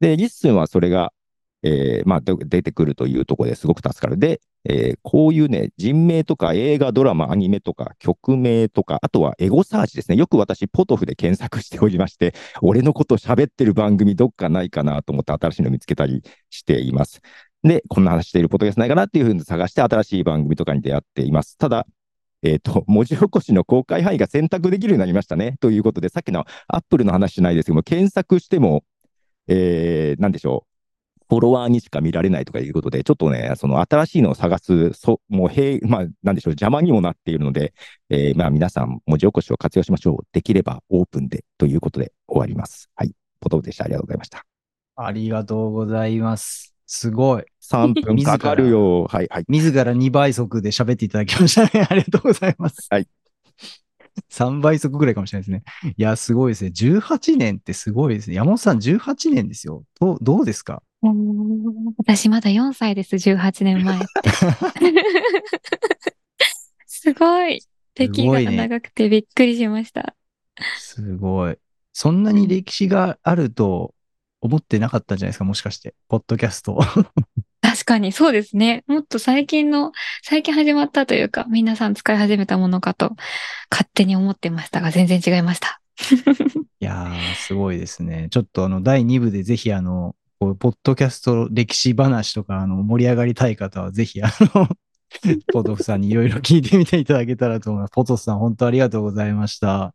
[0.00, 1.12] で、 LISTEN はそれが、
[1.62, 4.18] えーまあ、出てくるというところですごく助かる。
[4.18, 10.16] で、えーこういうね、人名とか映画、ドラマ、アニメとか曲名とか、あとはエゴサーチですね。
[10.16, 17.20] よく私、ポトフで検索しておりまして、 俺のこと喋ってる番組どっかないかなと思って新しいの見つけたりしています。
[17.64, 21.58] で、こんな話しているポッドキャスないかなっていうふうに探して新しい番組とかに出会っています。
[21.58, 21.86] ただ、
[22.42, 25.56] えっ、と、 文字起こしの公開範囲が選択できるようになりましたね。
[25.60, 28.84] ということで、さっきのアップルの話じゃないですけども、検索しても、
[29.48, 30.68] えー、なんでしょう。
[31.28, 37.74] フォロワーにしか見られないとかいうことで、ちょっとね、その新しいのを探す、そもう、へいまあ、なんでしょう、邪魔にもなっているので、
[38.08, 40.26] えーまあ、皆さん、文字起こしを活用しましょう。
[40.32, 42.88] できればオープンでということで終わります。
[42.94, 43.12] はい。
[43.40, 43.84] ポトフでした。
[43.84, 44.46] ありがとうございました。
[44.96, 46.77] ありがとうございます。
[46.88, 47.44] すごい。
[47.62, 49.04] 3分かかるよ。
[49.04, 49.44] はい、はい。
[49.46, 51.84] 自ら2倍速で喋っていただきましたね。
[51.88, 52.88] ありがとうございます。
[52.90, 53.06] はい。
[54.32, 55.92] 3倍速ぐらいかもしれないですね。
[55.96, 56.70] いや、すごいですね。
[56.74, 58.36] 18年ってすごいですね。
[58.36, 59.84] 山本さん18年ですよ。
[60.00, 60.82] どうどうですか？
[61.98, 64.06] 私まだ4歳です、18年前って。
[66.86, 67.60] すごい。
[67.94, 70.16] 歴がすごいね長くてびっくりしました。
[70.78, 71.58] すごい。
[71.92, 73.94] そんなに歴史があると
[74.40, 75.94] 思ってなかったんじゃないですかもしかして。
[76.08, 76.78] ポッドキャスト。
[77.60, 78.84] 確かにそうですね。
[78.86, 83.16] もっと最近の、最近始まったというか、皆さん使い始めたものかと
[83.70, 85.80] 勝手に思ってましたが、全然違いました。
[86.80, 88.28] いやー、すごいですね。
[88.30, 94.68] ちょっとあの、第2部でぜひあの、こうポッドキャスト歴史話とか、あの、盛り上がりたい方はぜひあの、
[95.52, 97.90] ポトフさんにいろいろ聞いてみていただけたらと思います。
[97.92, 99.94] ポトフさん、本当ありがとうございました。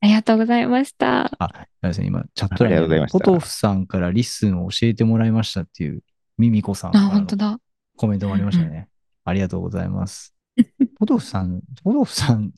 [0.00, 1.32] ありがとうございました。
[1.38, 6.02] あ、すみません、今、チャット欄ありがとうございましたポトフさんから LISTEN を教えてもらいましたっていう、
[6.36, 7.58] ミミコさんかあ、らの本当だ。
[7.96, 8.88] コメントもありましたね。
[9.24, 10.34] ありがとうございます。
[10.98, 12.52] ポトフさん、ポトフさん、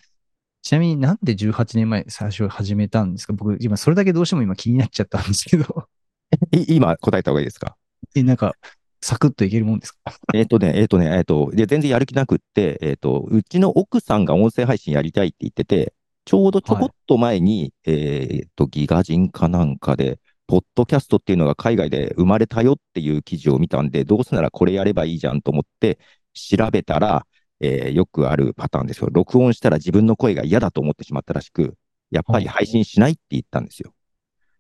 [0.63, 3.33] ちなみになんで18年前最初始めたんですか？
[3.33, 5.89] 僕、今それだけどうしても今気になっちゃったんですけど。
[6.51, 7.77] い今答えた方がいいですか？
[8.17, 8.55] え、なんか、
[9.01, 9.99] サクッといけるもんですか？
[10.35, 15.95] えっ、とね、えっ、とね、えっ、と、で、全然やる気なくって、えっ、と、うちの奥さんが音声配信やりたいって言ってて、
[16.27, 25.99] ちょうどちょこっと前に、えっ、と、ギガ人かなんかで、ポッドキャストっていうのが海外で生まれたよっていう記事を見たんで、どうせならこれやればいいじゃんと思って
[26.35, 27.27] 調べたら、
[27.61, 29.09] えーよくあるパターンですよ。
[29.11, 31.75] 録音したら自分の声が嫌だと思ってしまったらしく、
[32.11, 33.91] やっぱり配信しないって言ったんですよ。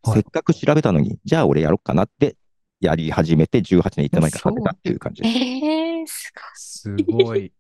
[0.02, 2.36] はいせっかく調べたのに、じゃあ俺やろっかなって
[2.80, 5.36] やり始めて18年いった前から始めたっていう感じです。
[5.36, 7.52] えー、すすごい。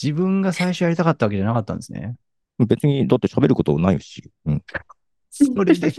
[0.00, 2.16] 自分が最初やりたかったわけじゃなかったんですね。
[2.66, 4.30] 別に、だって喋ることないし。
[4.46, 4.62] うん。
[5.30, 5.90] それで、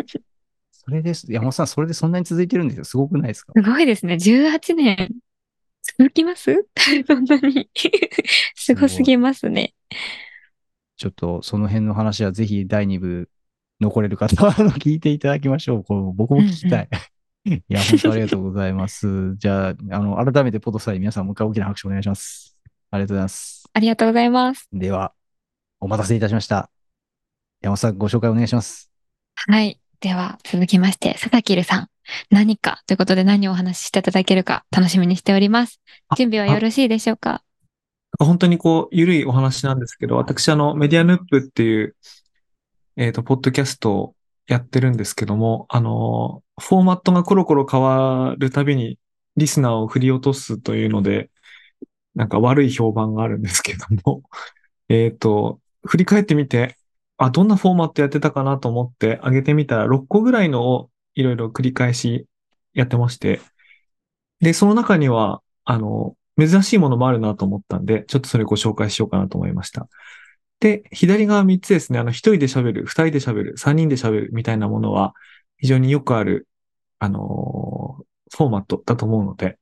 [0.72, 1.32] それです。
[1.32, 2.84] 山本さん、それでそんなに続いてるんですよ。
[2.84, 3.54] すごくないですか？
[3.56, 4.16] すごいですね。
[4.16, 5.10] 18年
[5.98, 6.68] 続きます？
[7.08, 7.70] そんなに。
[8.56, 9.74] すごすぎますね。
[10.98, 13.30] ちょっとその辺の話はぜひ第2部
[13.82, 15.84] 残れる方はあの聞いていただきましょう。
[15.84, 16.90] こう僕も聞きたい。
[17.46, 19.36] いや、 本当ありがとうございます。
[19.36, 22.58] じゃあ、あの、改めてポトフさんに皆さんもう一回大きな拍手お願いします。
[22.92, 23.70] ありがとうございます。
[23.74, 24.70] ありがとうございます。
[24.72, 25.14] では、
[25.84, 26.70] お待たせいたしました。
[27.62, 28.90] 山本さん、ご紹介お願いします。
[29.36, 29.82] はい。
[30.00, 31.88] では、続きまして、佐々木るさん。
[32.30, 35.82] 何かということで何をお話ししていただけるか楽しみにしております。
[36.08, 37.44] あ準備はよろしいでしょうか？
[38.18, 41.98] 本当にこう、ゆるいお話なんですけど、私、あの、メディアヌップっていう、
[42.96, 44.16] えっと、ポッドキャストを
[44.48, 49.00] やってるんですけども、あの、フォーマットがコロコロ変わるたびに、
[49.36, 51.30] リスナーを振り落とすというので、
[52.16, 54.22] なんか悪い評判があるんですけども、
[54.90, 56.78] えっと、振り返ってみて、
[57.18, 62.28] あ、どんなフォーマットやってたかなと思って上げてみたら、6個ぐらいのをいろいろ繰り返し
[62.74, 63.42] やってまして、
[64.42, 69.88] で、その中には、あの、珍しいものもあるなと思ったんで、ちょっとそれご紹介しようかなと思いました。
[70.60, 75.14] で、左側3つですね、あの、1人で喋る、2人で喋る、3人で喋るみたいなものは、
[75.58, 76.48] 非常によくある、
[77.00, 79.60] あのーフォーマットだと思うので、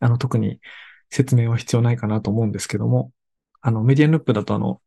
[0.00, 0.60] あの、特に
[1.10, 3.12] 説明は必要ないかなと思うんですけども、
[3.62, 4.80] あの、メディアヌップだとあの、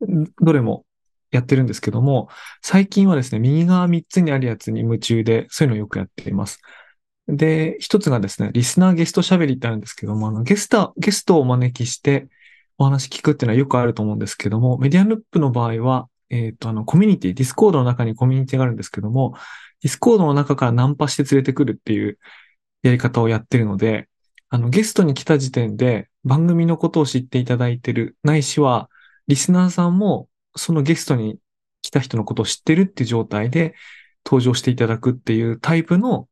[0.00, 0.84] どれも
[1.30, 2.28] やってるんですけども、
[2.62, 6.60] 最近はですね、右側3つにあるやつに夢中で、そういうのをよくやっています。
[7.28, 12.28] で、一つがですね、リスナーゲスト喋りってあるんですけども、あの、ゲスト、ゲストをお招きして
[12.78, 19.34] お話聞くっていうのはよくあると思うんですけども、メディアヌップの場合は、えっ、と、あの、コミュニティ、 Discord の中にコミュニティがあるんですけども、
[19.82, 22.18] Discord の中からナンパして連れてくるっていう
[22.82, 24.08] やり方をやってるので、
[24.48, 28.88] あの、ゲストに来た時点で番組のことを知っていただいてる、ないしは、
[29.28, 31.38] リスナーさんもそのゲストに
[31.82, 33.74] 来た人のことを知ってるっていう状態で
[34.24, 36.28] 登場していただくっていうタイプの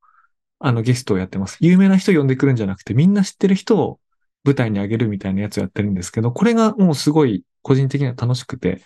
[0.58, 1.58] あのゲストをやってます。
[1.60, 4.00] 有名な人呼んでくるんじゃなくて、みんな知ってる人を
[4.42, 8.80] 舞台に上げるみたいなやつをやってるんですけど、これがもうすごい個人的には楽しくて、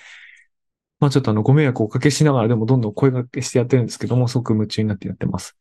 [0.98, 5.56] まあちょっとあのご迷惑をおかけしながらでもどんどん声掛けしてやってるんですけども、すごく夢中になってやってます。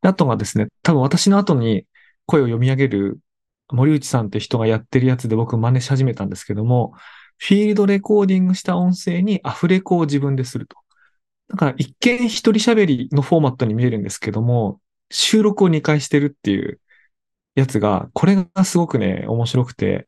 [0.00, 1.86] あとがですね、多分私の後に
[2.26, 3.20] 声を読み上げる
[3.70, 6.94] 森内さんって人がやってるやつで僕真似し始めたんですけども、
[7.44, 10.76] フィールドレコーディングした音声にアフレコを自分ですると。
[11.48, 16.80] だから一見一人喋りのフォーマットに見えるんですけども、収録を2回してるっていう
[17.56, 20.06] やつが、これがすごくね、面白くて、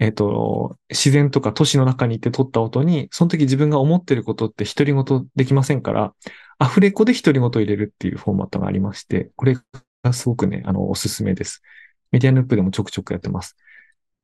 [0.00, 6.12] えっ、と、自然とか都市の中に行って撮った音に、その時自分が思ってることって独り言できませんから、
[6.58, 9.56] アフレコで独り言入れるっていうフォーマットがありまして、これ
[10.02, 11.62] がすごくね、あの、おすすめです。
[12.10, 13.56] メディアヌップでもちょくちょくやってます。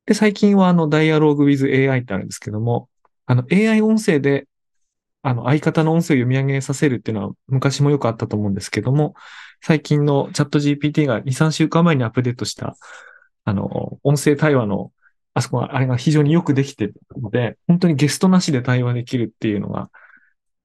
[0.05, 2.89] で、最近はあの、Dialogue with AI ってあるんですけども、
[3.25, 4.47] あの、AI 音声で、
[5.23, 9.15] あの、相方の音声を読み上げさせるっていうのは昔もよくあったと思うんですけども、
[9.61, 12.75] 最近のチャット GPT が2、3週間前にアップデートした、
[13.45, 14.91] あの、音声対話の、
[15.35, 19.89] あそこは、あれが非常によくできてるので、本当にゲストなしで対話できるっていうのが、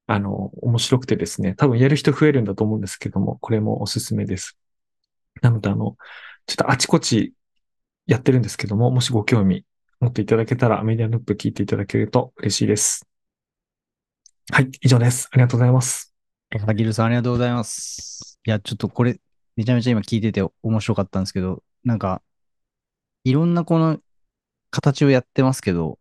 [0.07, 4.59] あの、面白くてですね、多分やる人増えるんだと思うんですけども、これもおすすめです。
[5.43, 5.97] なので、あの、
[6.47, 7.35] ちょっとあちこち
[8.09, 9.65] やってるんですけども、もしご興味
[10.01, 13.07] 持っていただけたら、メディアヌップ聞いていただけると嬉しいです。
[14.51, 15.29] はい、以上です。
[15.31, 16.15] ありがとうございます。
[16.67, 18.41] アギルさんありがとうございます。
[18.47, 19.21] いや、ちょっとこれ、
[19.57, 22.23] めちゃめちゃ今聞いてて面白かったんですけど、なんか、
[23.25, 23.99] いろんなこの
[24.71, 25.99] 形をやってますけど、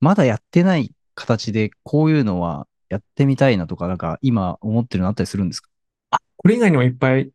[0.00, 5.68] まだやってない形でこういうのはやってみたいなとか、なんか今思ってるのあったりするんですか？
[6.36, 7.30] これ以外にもいっぱい、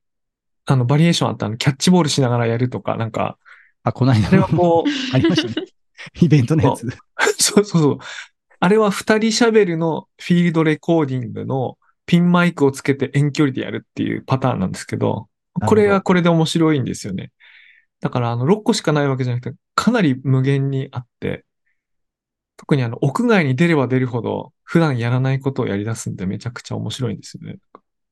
[0.66, 3.38] あの、バリエーションあったの、キャッチボールしながらやるとか、なんか、
[3.84, 5.68] あ、この間あれはこう、 ありましたね。
[6.22, 6.88] イベントのやつ。
[7.40, 7.98] そうそうそう。
[8.60, 15.28] あれは二人喋るのフィールドレコーディングのピンマイクをつけて遠距離でやるっていうパターンなんですけど、
[15.60, 17.32] どこれがこれで面白いんですよね。
[18.00, 21.46] だからあの6個しかないわけじゃなくて、かなり無限にあって、
[22.58, 27.58] 特にあの屋外に出れば出るほど普段やらないことをやり出すんでめちゃくちゃ面白いんですよね。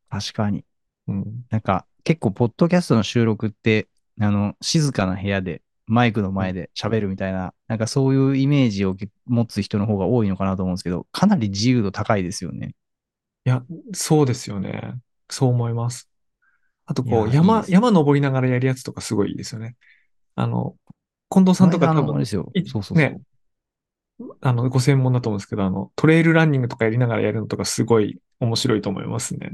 [0.09, 0.65] 確かに。
[1.07, 1.45] うん。
[1.49, 3.87] なんか、結構、ポッドキャストの収録って、
[4.25, 12.75] あの、静かな部屋で、マイクの前で喋るみたいな、なんかそういうイメージを持つ人の方が多いのかなと思うんですけど、かなり自由度高いですよね。
[13.45, 14.93] いや、そうですよね。
[15.29, 16.09] そう思います。
[16.85, 19.75] あとこう、いやいい山、登りながらやるやつとかすごいいいですよね。
[20.35, 20.75] あの、
[21.29, 22.97] 近藤さんとか多分そうそう。
[22.97, 23.19] ね
[24.41, 29.49] あの、ご専門だと思うんですけど、あの、トレイルランニングとかやりながらやるのとかすごい面白いと思いますね。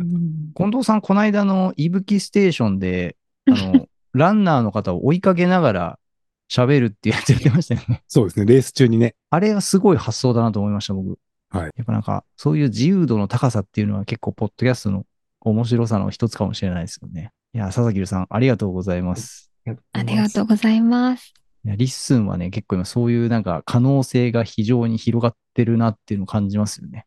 [0.56, 5.99] 近藤さん、この間のいぶきステーションで、あの、 ランナーの方を追いかけながら
[6.49, 8.03] 喋るっていうやつやってましたよね。
[8.08, 8.45] そうですね。
[8.45, 9.15] レース中にね。
[9.30, 11.19] あれはすごい発想だなと思いました、僕。
[11.49, 15.06] はいやっぱなんか、そういう自由度の高さっていうのは結構、ポッドキャストの
[15.41, 17.32] 面白さの一つかもしれないですよね。
[17.53, 19.51] いや、佐々木さん、ありがとうございます。
[19.93, 21.34] ありがとうございます。
[21.65, 27.06] いや、 LISTEN はね、結構今そういうなんか可能性が非常に広がってるなっていうのを感じますよね。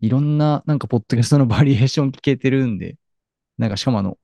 [0.00, 2.96] いろんななんかポッドキャストのバリエーション聞けてるんで、
[3.58, 4.18] なんかしかもあの、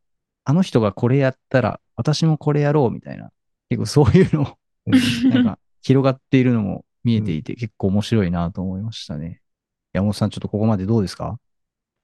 [0.44, 3.30] あの人がこれやったら私もこれやろうみたいな、
[3.68, 4.58] 結構そういうのを
[5.30, 9.40] なんか 広がっているのも見えていて結構面白いなと思いましたね。
[9.92, 11.38] 山本さんちょっとここまでどうですか？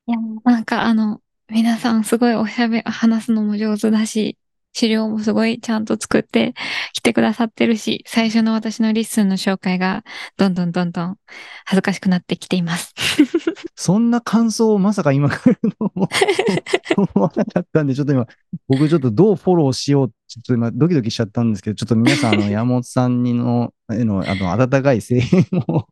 [0.06, 4.38] いや、なんかあの、皆さんすごいおしゃべ、話すのも上手だし、
[4.72, 6.54] 資料もすごいちゃんと作って
[6.92, 10.04] 来てくださってるし、最初の私のリッスンの紹介が
[10.36, 11.16] どんどんどんどん
[11.64, 12.94] 恥ずかしくなってきています。
[13.74, 16.08] そんな感想をまさか今来るのも
[17.14, 18.26] 思わなかったんで、ちょっと今、
[18.68, 25.24] 僕ちょっとどうフォローしよう、ちょっと今ドキドキしちゃったんですけど、ちょっと皆さん、あの、 山本さんにの、への、あの、温かい声援
[25.66, 25.86] を、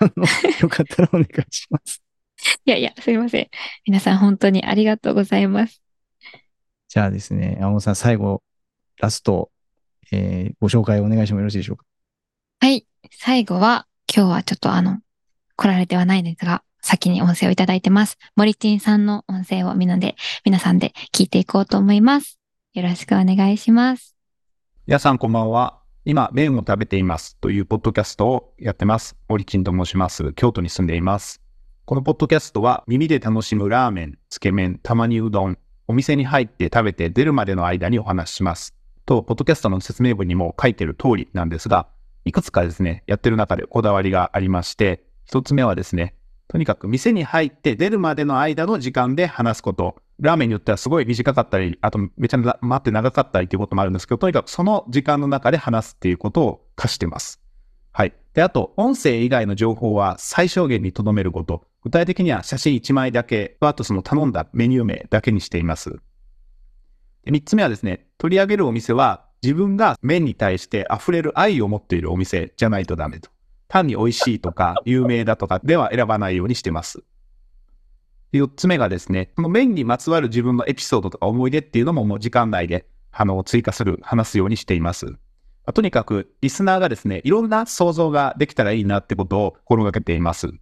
[0.00, 0.24] あの、
[0.60, 2.02] よかったらお願いします。
[2.64, 3.48] いやいや、すいません。
[3.86, 5.81] 皆さん本当にありがとうございます。
[6.92, 8.42] じゃあですね、山本さん、最後、
[9.00, 9.50] ラスト、
[10.12, 11.86] えーご紹介お願いしてもよろしいでしょうか？
[12.60, 12.86] はい。
[13.10, 14.98] 最後は、今日はちょっとあの、
[15.56, 18.18] 来られてはないんですが、先に音声をいただいてます。
[18.36, 22.38] 森珍さんの音声をみんなで、皆さんで聞いていこうと思います。
[22.74, 24.14] よろしくお願いします。
[24.86, 25.80] 皆さんこんばんは。
[26.04, 29.16] 今、麺を食べていますというポッドキャストをやってます。
[29.28, 30.34] 森珍と申します。
[30.34, 31.40] 京都に住んでいます。
[31.86, 35.56] このポッドキャストは耳で楽しむラーメン、つけ麺、たまにうどん、
[35.92, 38.74] お店に入って食べて出るまでの間にお話しします。
[39.04, 41.86] と、ポッドキャストの説明文にも書いてる通りなんですが、
[42.24, 46.14] いくつかですね、やってる中でこだわりがありまして、一つ目はですね、
[46.48, 49.96] とにかく店に入って出るまでの間の時間で話すこと。
[50.18, 57.42] ラーメンによってはすごい短かったり、あとめちゃ待って長かったりということもあるんですけど、とにかくその時間の中で話すっていうことを課してます。
[57.92, 58.14] はい。
[58.32, 61.66] で、あと、音声以外の情報は最小限に留めること。
[61.82, 66.00] 具体的には写真1枚だけと、あとその頼んだメニュー名だけにしています。
[67.24, 73.30] で3つ目はですね、取り上げるお店は自分が麺に対して溢れる愛を持っているお店じゃないとダメと。
[73.68, 77.02] 単に美味しいとか有名だとかでは選ばないようにしてます。
[78.30, 85.16] で4つ目がですね、この麺にまつわる自分のエピソードとか思い出っていうのももう時間内であの追加する、話すようにしています。
[85.74, 90.52] とにかくリスナーがですね、いろんな想像ができたらいいなってことを心がけています。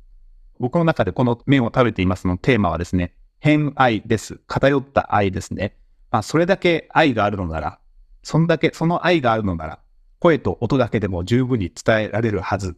[0.61, 4.41] 僕の中でこの麺を食べていますのテーマはですね、偏愛です。
[4.47, 5.75] 偏った愛ですね。
[6.11, 7.79] まあ、それだけ愛があるのなら、
[8.23, 9.81] そんだけ、その愛があるのなら、
[10.19, 12.77] 声と音だけでも十分に伝えられるはず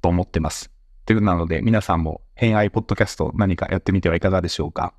[0.00, 0.70] と思ってます。
[1.06, 4.94] ということなので、皆さんも偏愛ポッドキャスト何かやってみてはいかがでしょうか。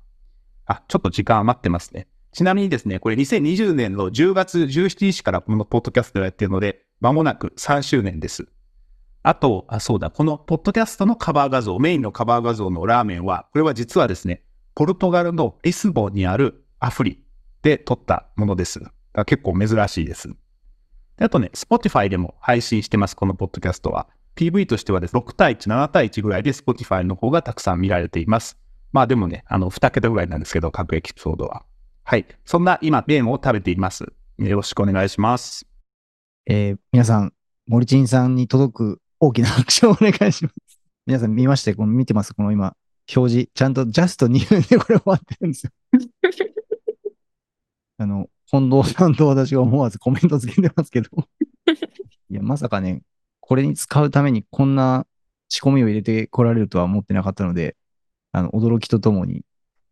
[0.66, 2.06] あ、ちょっと時間余ってますね。
[2.32, 8.46] ちなみにですね、これ2020年の10月17日からこのポッドキャストをやっているので、間もなく3周年です。
[9.26, 14.44] あと、あ、そうだ、このポッドキャストのカバー画像、メインのカバー画像のラーメンは、これは実はですね、
[14.76, 17.24] ポルトガルのリスボンにあるアフリ
[17.60, 18.80] で撮ったものです。
[19.26, 20.28] 結構珍しいです。
[21.16, 24.06] であとね、Spotify でも配信してます、このポッドキャストは。
[24.36, 28.56] PV としてはです、6対1、7対1ぐらいで Spotify の方がたくさん見られています。
[28.92, 31.64] まあでもね、あの、2桁ぐらいなんですけど、各エピソードは。
[32.04, 32.28] はい。
[32.44, 34.04] そんな今、麺を食べています。
[34.38, 35.66] よろしくお願いします。
[36.46, 37.32] えー皆さん、
[37.66, 40.54] 森珍さんに届く大きな拍手をお願いします。
[41.06, 42.76] 皆さん見まして、この見てますこの今、
[43.14, 43.50] 表示。
[43.54, 45.72] ちゃんとジャスト2分でこれ終わってるんですよ。
[47.98, 51.08] あの、近藤さんと私が思わずコメントつけてますけど。
[52.28, 53.02] いや、まさかね、
[53.40, 55.06] これに使うためにこんな
[55.48, 57.76] 仕込みを入れてこられるとは思ってなかったので、
[58.32, 59.44] あの、驚きとともに、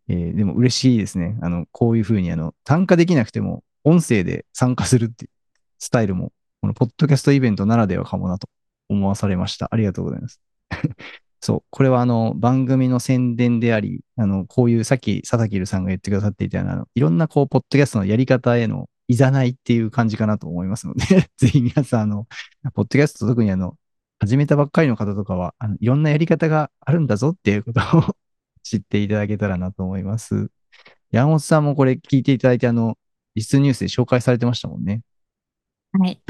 [0.09, 1.39] えーでも嬉しいですね。
[1.41, 5.31] あの、こういうふうに、あの、参加できなくても、音声で参加するっていう
[5.79, 8.49] スタイルも、このポッドキャストイベントならではかもなと
[8.89, 9.69] 思わされました。
[9.71, 10.41] ありがとうございます。
[11.41, 21.05] そう、これはあの、番組の宣伝であり、あの、こういうさっき佐々木さんが言ってくださっていたような、あのいろんなこう、ポッドキャストのやり方へのいざないっていう感じかなと思いますので、
[21.37, 22.27] ぜひ皆さん、あの、
[22.73, 23.77] ポッドキャスト特にあの、
[24.21, 28.17] 始めたばっかりの方とかは、あのいろんなやり方があるんだぞっていうことを
[28.63, 30.51] 知っていただけたらなと思います。
[31.11, 32.97] 山本さんもこれ聞いていただいて、あの、
[33.35, 35.03] リスニュースで紹介されてましたもんね。
[35.93, 36.21] はい。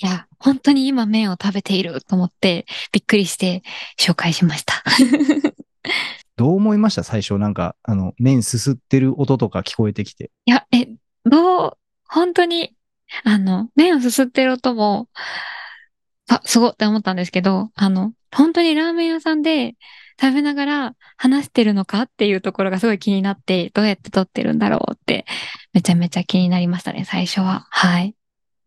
[0.00, 3.62] いや、本当に今麺を食べていると思って、びっくりして
[3.98, 4.82] 紹介しました。
[6.36, 7.02] どう思いました？
[7.02, 10.30] 最初なんか、あの、麺すすってる音とか聞こえてきて。
[10.46, 10.86] いや、え、
[11.24, 11.78] どう、
[12.08, 12.76] 本当に、
[13.24, 15.08] あの、麺をすすってる音も、
[16.28, 19.74] あ、すごって思ったんですけど、あの、本当にラーメン屋さんで
[20.20, 25.24] 食べながら話してるのかっていうところがすごい気になって、どうやって撮ってるんだろうって、
[25.72, 27.66] めちゃめちゃ気になりましたね、最初は。
[27.70, 28.14] はい。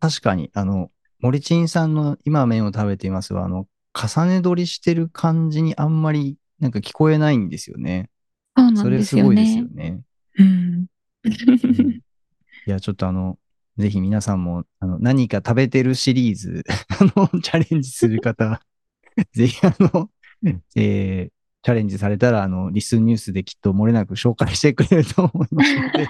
[0.01, 0.89] 確かに、あの、
[1.21, 8.09] 森珍さんの今麺を食べていますは、あの、重ね撮りしてる感じにあんまりなんか聞こえないんですよね。
[8.57, 9.65] そうなそれんですよすごいですねよ。
[9.67, 10.01] ね。
[10.39, 10.47] うん。
[10.47, 12.01] うん
[12.67, 13.37] いや、ちょっとあの、
[13.77, 16.63] ぜひ皆さんも、あの、何か食べてるシリーズ、
[16.99, 18.61] あの、チャレンジする方、
[19.33, 20.09] ぜひあの、
[20.75, 21.31] えー
[21.63, 26.07] チャレンジされたら、あの、リスンニュースできっと漏れなく紹介してくれると思いますので、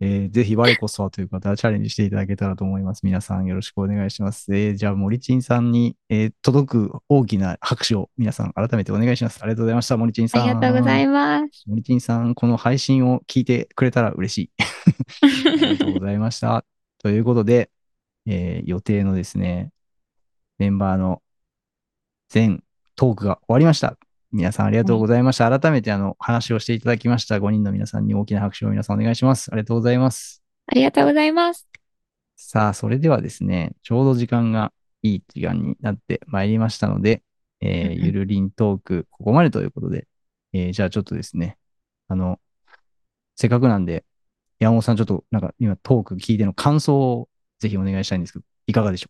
[0.00, 3.00] えーぜひ我こそはという方はチャレンジしていただけたらと思います。
[3.02, 4.54] 皆さんよろしくお願いします。
[4.54, 9.40] えーじゃあ、森珍さんに、えー届く大きな拍手を皆さん改めてお願いします。
[9.42, 10.42] ありがとうございました、森珍さん。
[10.42, 11.64] ありがとうございます。
[11.66, 14.50] 森珍さん、この配信を聞いてくれたら嬉しい。
[15.48, 16.64] ありがとうございました。
[16.98, 17.70] ということで、
[18.26, 19.70] えー予定のですね、
[20.58, 21.22] メンバーの
[22.28, 22.62] 全
[22.96, 23.96] トークが終わりました。
[24.32, 25.58] 皆さんありがとうございました。
[25.58, 29.50] 改めてあの話をしていただきました5人の皆さんに大きな拍手を皆さんお願いします。
[29.52, 30.42] ありがとうございます。
[30.66, 31.68] ありがとうございます。
[32.36, 34.72] さあ、それではですね、ちょうど時間が
[35.02, 37.22] いい時間になってまいりましたので、
[37.60, 40.06] えーゆるりんトーク、ここまでということで、
[40.52, 41.58] えーじゃあちょっとですね、
[42.08, 42.38] あの、
[43.36, 44.04] せっかくなんで、
[44.60, 47.28] 山本さんちょっとなんか今トーク聞いての感想を
[47.58, 49.08] ぜひお願いしたいんですけど、いかがでしょ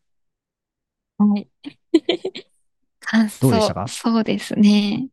[1.18, 1.48] はい。
[3.10, 3.88] 感想どうでしたか？
[3.88, 5.08] そうですね。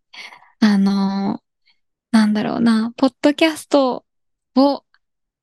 [0.60, 1.41] あの、
[2.12, 4.06] なんだろうな、ポッドキャスト
[4.56, 4.84] を、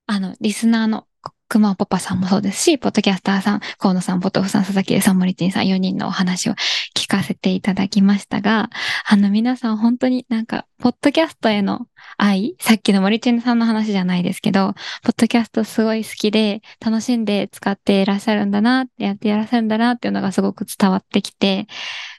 [0.07, 1.07] あの、リスナーの
[1.48, 6.55] 熊尾パパさんもそうですし、ポッドキャスターさん、河野さん、ポトフさん、佐々木さん、森珍さん、4人のお話を
[6.96, 8.70] 聞かせていただきましたが、
[9.07, 11.86] あの、皆さん本当になんか、ポッドキャストへの
[12.16, 21.66] 愛、さっきの森珍さんの話じゃないですけど、ポッドキャストすごい好きで、楽しんで使っていらっしゃるんだな、やっていらっしゃるんだなっていうのがすごく伝わってきて、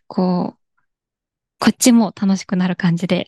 [0.07, 0.59] こう、
[1.59, 3.25] こっちも楽しくなる感じで、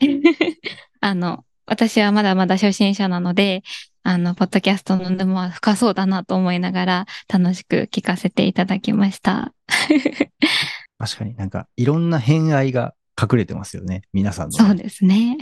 [1.01, 3.63] あの、私はまだまだ初心者なので、
[4.03, 9.53] あの、ポッドキャストの沼は深そうだなと思いながら楽しく聞かせていただきました。
[10.97, 14.03] 確かになんかいろんな偏愛が隠れてますよね。
[14.13, 15.37] 皆さんのね、そうですね。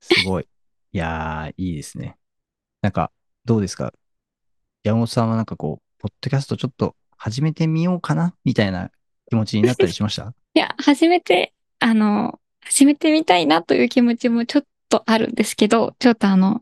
[0.00, 0.46] すごい。
[0.92, 2.16] いやー、いいですね。
[2.82, 3.10] なんか、
[3.44, 3.92] どうですか？
[4.82, 8.90] 山本さんはなんかこう、ポッドキャストちょっと始めてみようかなみたいな
[9.30, 10.34] 気持ちになったりしました？
[10.54, 16.60] いや、初めて、あの、始めてみたいなという気持ちもちょっとあるんですけど、ちょっとあの、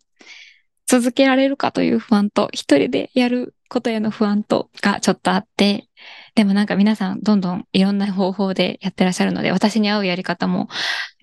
[0.87, 5.89] 続けられるかという不安と、一人でやることへの不安とがちょっとあって、
[6.35, 10.69] でもなんか皆さんどんどんいろんな方法でやってらっしゃるので、私に合うやり方も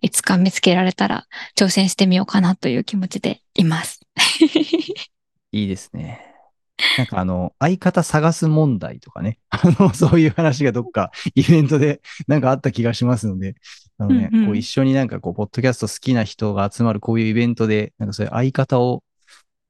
[0.01, 1.25] いつか見つけられたら
[1.57, 4.01] 挑戦してみようかなという気持ちでいます。
[5.51, 6.34] いいですね。
[6.97, 13.55] なんかあの、相方探す問題とかね、 あの、そういう話がどっかイベントでなんかあった気がしますので、
[13.97, 19.03] あのね、うんうんこう一緒になんかこう、ポッドキャスト好きな人が集まるこういうイベントで、なんかそういう相方を、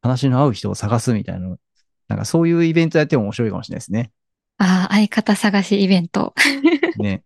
[0.02, 1.58] 話の合う人を探すみたいなの、
[2.08, 4.12] なんかそういうイベントやっても面白いかもしれないですね。
[4.58, 6.34] ああ、相方探しイベント。
[6.98, 7.24] ね。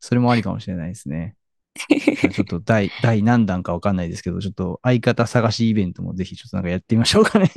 [0.00, 1.34] それもありかもしれないですね。
[2.32, 7.50] ちょっと第、第何弾かわかんないですけど、ちょっと相方探しイベントもぜひちょっとなんかやってみましょうかね。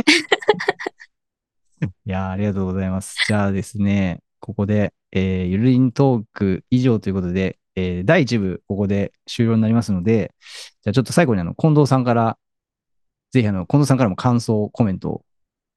[1.81, 3.15] いやありがとうございます。
[3.27, 10.33] じゃあですね、ここで、えーゆるりんトーク以上ということで、えー第1部、ここで終了になりますので、
[10.83, 12.37] じゃあちょっと最後にあの、近藤さんから、
[13.31, 15.25] ぜひあの、近藤さんからも感想、コメントを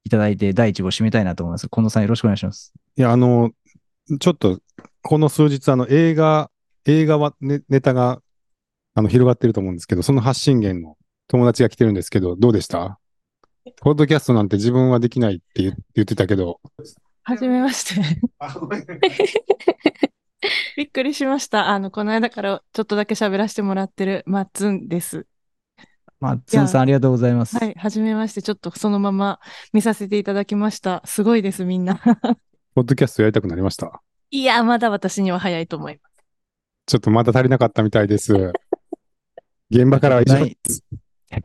[0.03, 1.67] いただいて、第1部を締めたいなと思います。
[1.69, 2.73] 近藤さんよろしくお願いします。
[2.95, 3.51] いや、あの、
[4.19, 4.59] ちょっと、
[5.01, 6.51] この数日、あの、映画、
[6.85, 8.21] 映画はネネタが、
[8.93, 10.97] あの、広がってると思うんですけど、その発信源の
[11.27, 12.99] 友達が来てるんですけど、どうでした？
[13.81, 16.59] ポッドキャストなんて自分はできないって言言ってたけど、
[17.23, 18.01] はじめまして。
[20.77, 21.69] びっくりしました。
[21.69, 25.25] あの、この間からちょっとだけ喋らせてもらってるマッツンです。
[26.19, 27.57] まあ、つんさんありがとうございます。
[27.57, 28.41] はい、はじめまして。
[28.41, 29.39] ちょっとそのまま
[29.73, 31.01] 見させていただきました。
[31.05, 31.95] すごいです、みんな。
[32.75, 34.01] ポッドキャストやりたくなりました？
[34.29, 36.13] いや、まだ私には早いと思います。
[36.85, 38.53] ちょっとまだ足りなかったみたいです。
[39.71, 40.83] 現場からは以上です。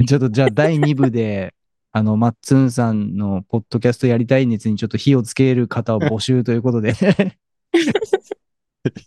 [0.07, 1.55] ちょっとじゃあ第2部で、
[1.93, 6.95] あの、マッツンさんのポッドキャストやりたい熱にちょっと火をつける方を募集ということで。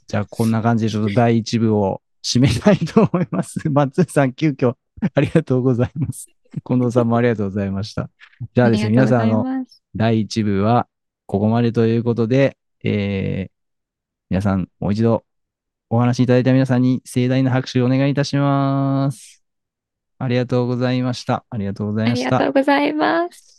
[0.07, 3.67] じゃあこんな感じでちょっと第1部を締めたいと思います。
[3.71, 4.75] マッツンさん急遽
[5.13, 6.27] ありがとうございます。
[6.65, 8.09] 近藤さんもありがとうございました。
[8.53, 9.65] じゃあですね、皆さん、あの、
[9.95, 10.87] 第1部は
[11.25, 13.51] ここまでということで、えー、
[14.29, 15.23] 皆さんもう一度
[15.89, 19.42] お話しいただいた皆さんに盛大な拍手をお願いいたします。
[20.23, 21.45] ありがとうございました。
[21.49, 22.37] ありがとうございました。
[22.37, 23.52] ありがとうございます。